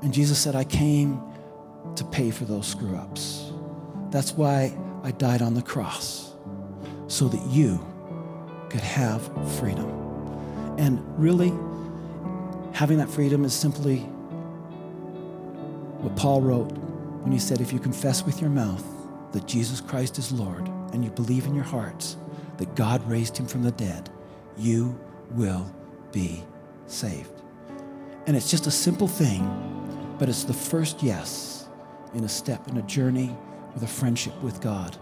And 0.03 0.13
Jesus 0.13 0.39
said, 0.39 0.57
I 0.57 0.65
came 0.65 1.23
to 1.97 2.05
pay 2.05 2.31
for 2.31 2.45
those 2.45 2.67
screw 2.67 2.97
ups. 2.97 3.53
That's 4.11 4.33
why 4.33 4.77
I 5.03 5.13
died 5.13 5.43
on 5.43 5.55
the 5.55 5.63
cross, 5.63 6.35
so 7.07 7.29
that 7.29 7.45
you 7.51 7.85
could 8.73 8.81
have 8.81 9.23
freedom. 9.59 9.87
And 10.79 10.99
really, 11.19 11.53
having 12.73 12.97
that 12.99 13.11
freedom 13.11 13.45
is 13.45 13.53
simply 13.53 13.99
what 16.01 16.17
Paul 16.17 16.41
wrote 16.41 16.73
when 17.23 17.33
he 17.33 17.39
said, 17.39 17.61
If 17.61 17.71
you 17.71 17.79
confess 17.79 18.25
with 18.25 18.41
your 18.41 18.49
mouth 18.49 18.83
that 19.33 19.47
Jesus 19.47 19.83
Christ 19.83 20.19
is 20.19 20.33
Lord 20.33 20.67
and 20.93 21.05
you 21.05 21.11
believe 21.11 21.45
in 21.45 21.55
your 21.55 21.65
hearts 21.65 22.17
that 22.57 22.75
God 22.75 23.07
raised 23.07 23.37
him 23.37 23.47
from 23.47 23.63
the 23.63 23.73
dead, 23.73 24.09
you 24.57 24.99
will 25.33 25.71
be 26.11 26.43
saved. 26.87 27.43
And 28.27 28.35
it's 28.35 28.51
just 28.51 28.67
a 28.67 28.71
simple 28.71 29.09
thing, 29.09 30.17
but 30.19 30.31
it's 30.31 30.45
the 30.45 30.55
first 30.55 31.03
yes 31.03 31.69
in 32.15 32.25
a 32.25 32.29
step 32.29 32.69
in 32.69 32.79
a 32.79 32.83
journey 32.83 33.37
with 33.75 33.83
a 33.83 33.87
friendship 33.87 34.41
with 34.43 34.63
God. 34.63 34.97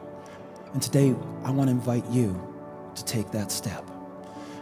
And 0.73 0.83
today, 0.83 1.15
I 1.45 1.53
want 1.53 1.69
to 1.69 1.73
invite 1.73 2.05
you 2.11 2.50
to 2.95 3.05
take 3.05 3.31
that 3.31 3.51
step. 3.51 3.89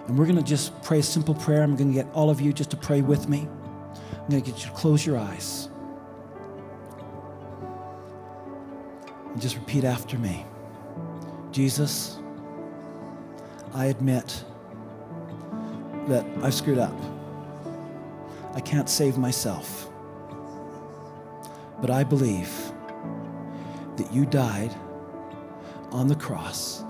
And 0.07 0.19
we're 0.19 0.25
going 0.25 0.39
to 0.39 0.43
just 0.43 0.81
pray 0.83 1.01
a 1.01 1.03
simple 1.03 1.35
prayer. 1.35 1.63
I'm 1.63 1.77
going 1.77 1.93
to 1.93 1.95
get 1.95 2.11
all 2.15 2.31
of 2.31 2.41
you 2.41 2.53
just 2.53 2.71
to 2.71 2.77
pray 2.77 3.03
with 3.03 3.29
me. 3.29 3.49
I'm 4.13 4.29
going 4.29 4.43
to 4.43 4.51
get 4.51 4.61
you 4.65 4.71
to 4.71 4.77
close 4.77 5.05
your 5.05 5.19
eyes. 5.19 5.69
And 9.33 9.41
just 9.41 9.57
repeat 9.57 9.85
after 9.85 10.19
me 10.19 10.47
Jesus, 11.53 12.19
I 13.75 13.87
admit 13.87 14.45
that 16.07 16.25
I've 16.43 16.55
screwed 16.55 16.79
up. 16.79 16.95
I 18.55 18.61
can't 18.61 18.89
save 18.89 19.19
myself. 19.19 19.89
But 21.81 21.91
I 21.91 22.05
believe 22.05 22.51
that 23.97 24.13
you 24.13 24.27
died 24.27 24.75
on 25.91 26.09
the 26.09 26.15
cross 26.15 26.85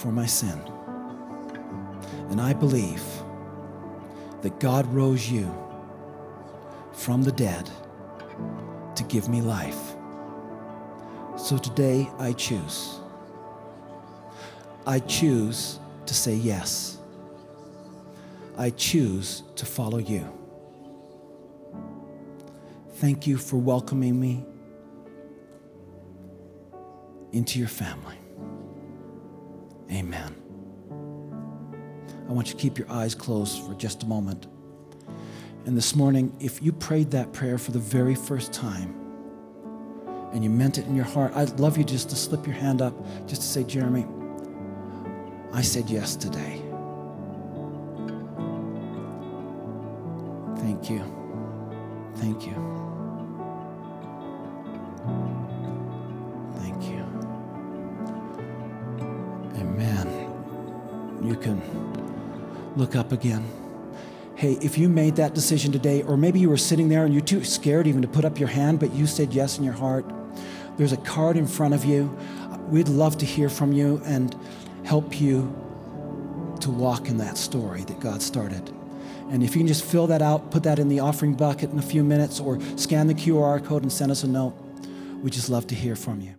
for 0.00 0.10
my 0.10 0.24
sin. 0.24 0.58
And 2.30 2.40
I 2.40 2.54
believe 2.54 3.04
that 4.40 4.58
God 4.58 4.86
rose 4.94 5.30
you 5.30 5.54
from 6.92 7.22
the 7.22 7.32
dead 7.32 7.68
to 8.96 9.04
give 9.04 9.28
me 9.28 9.42
life. 9.42 9.94
So 11.36 11.58
today 11.58 12.08
I 12.18 12.32
choose. 12.32 12.98
I 14.86 15.00
choose 15.00 15.78
to 16.06 16.14
say 16.14 16.34
yes. 16.34 16.96
I 18.56 18.70
choose 18.70 19.42
to 19.56 19.66
follow 19.66 19.98
you. 19.98 20.26
Thank 22.94 23.26
you 23.26 23.36
for 23.36 23.58
welcoming 23.58 24.18
me 24.18 24.46
into 27.32 27.58
your 27.58 27.68
family. 27.68 28.16
Amen. 29.90 30.34
I 32.28 32.32
want 32.32 32.48
you 32.48 32.54
to 32.54 32.60
keep 32.60 32.78
your 32.78 32.90
eyes 32.90 33.14
closed 33.14 33.64
for 33.66 33.74
just 33.74 34.04
a 34.04 34.06
moment. 34.06 34.46
And 35.66 35.76
this 35.76 35.94
morning, 35.94 36.34
if 36.40 36.62
you 36.62 36.72
prayed 36.72 37.10
that 37.10 37.32
prayer 37.32 37.58
for 37.58 37.72
the 37.72 37.78
very 37.78 38.14
first 38.14 38.52
time 38.52 38.94
and 40.32 40.44
you 40.44 40.50
meant 40.50 40.78
it 40.78 40.86
in 40.86 40.94
your 40.94 41.04
heart, 41.04 41.32
I'd 41.34 41.58
love 41.58 41.76
you 41.76 41.84
just 41.84 42.08
to 42.10 42.16
slip 42.16 42.46
your 42.46 42.54
hand 42.54 42.80
up 42.80 42.94
just 43.26 43.42
to 43.42 43.46
say, 43.48 43.64
Jeremy, 43.64 44.06
I 45.52 45.62
said 45.62 45.90
yes 45.90 46.14
today. 46.14 46.62
Thank 50.56 50.88
you. 50.88 51.02
Thank 52.16 52.46
you. 52.46 52.79
Look 62.90 63.06
up 63.06 63.12
again. 63.12 63.48
Hey, 64.34 64.54
if 64.62 64.76
you 64.76 64.88
made 64.88 65.14
that 65.16 65.32
decision 65.32 65.70
today, 65.70 66.02
or 66.02 66.16
maybe 66.16 66.40
you 66.40 66.48
were 66.48 66.56
sitting 66.56 66.88
there 66.88 67.04
and 67.04 67.14
you're 67.14 67.22
too 67.22 67.44
scared 67.44 67.86
even 67.86 68.02
to 68.02 68.08
put 68.08 68.24
up 68.24 68.40
your 68.40 68.48
hand, 68.48 68.80
but 68.80 68.92
you 68.92 69.06
said 69.06 69.32
yes 69.32 69.58
in 69.58 69.64
your 69.64 69.74
heart, 69.74 70.04
there's 70.76 70.90
a 70.90 70.96
card 70.96 71.36
in 71.36 71.46
front 71.46 71.72
of 71.72 71.84
you. 71.84 72.16
We'd 72.68 72.88
love 72.88 73.16
to 73.18 73.26
hear 73.26 73.48
from 73.48 73.72
you 73.72 74.02
and 74.04 74.34
help 74.82 75.20
you 75.20 75.54
to 76.62 76.70
walk 76.70 77.08
in 77.08 77.18
that 77.18 77.38
story 77.38 77.84
that 77.84 78.00
God 78.00 78.22
started. 78.22 78.68
And 79.30 79.44
if 79.44 79.54
you 79.54 79.60
can 79.60 79.68
just 79.68 79.84
fill 79.84 80.08
that 80.08 80.20
out, 80.20 80.50
put 80.50 80.64
that 80.64 80.80
in 80.80 80.88
the 80.88 80.98
offering 80.98 81.34
bucket 81.34 81.70
in 81.70 81.78
a 81.78 81.82
few 81.82 82.02
minutes, 82.02 82.40
or 82.40 82.58
scan 82.76 83.06
the 83.06 83.14
QR 83.14 83.64
code 83.64 83.82
and 83.82 83.92
send 83.92 84.10
us 84.10 84.24
a 84.24 84.28
note, 84.28 84.54
we 85.22 85.30
just 85.30 85.48
love 85.48 85.68
to 85.68 85.76
hear 85.76 85.94
from 85.94 86.20
you. 86.22 86.34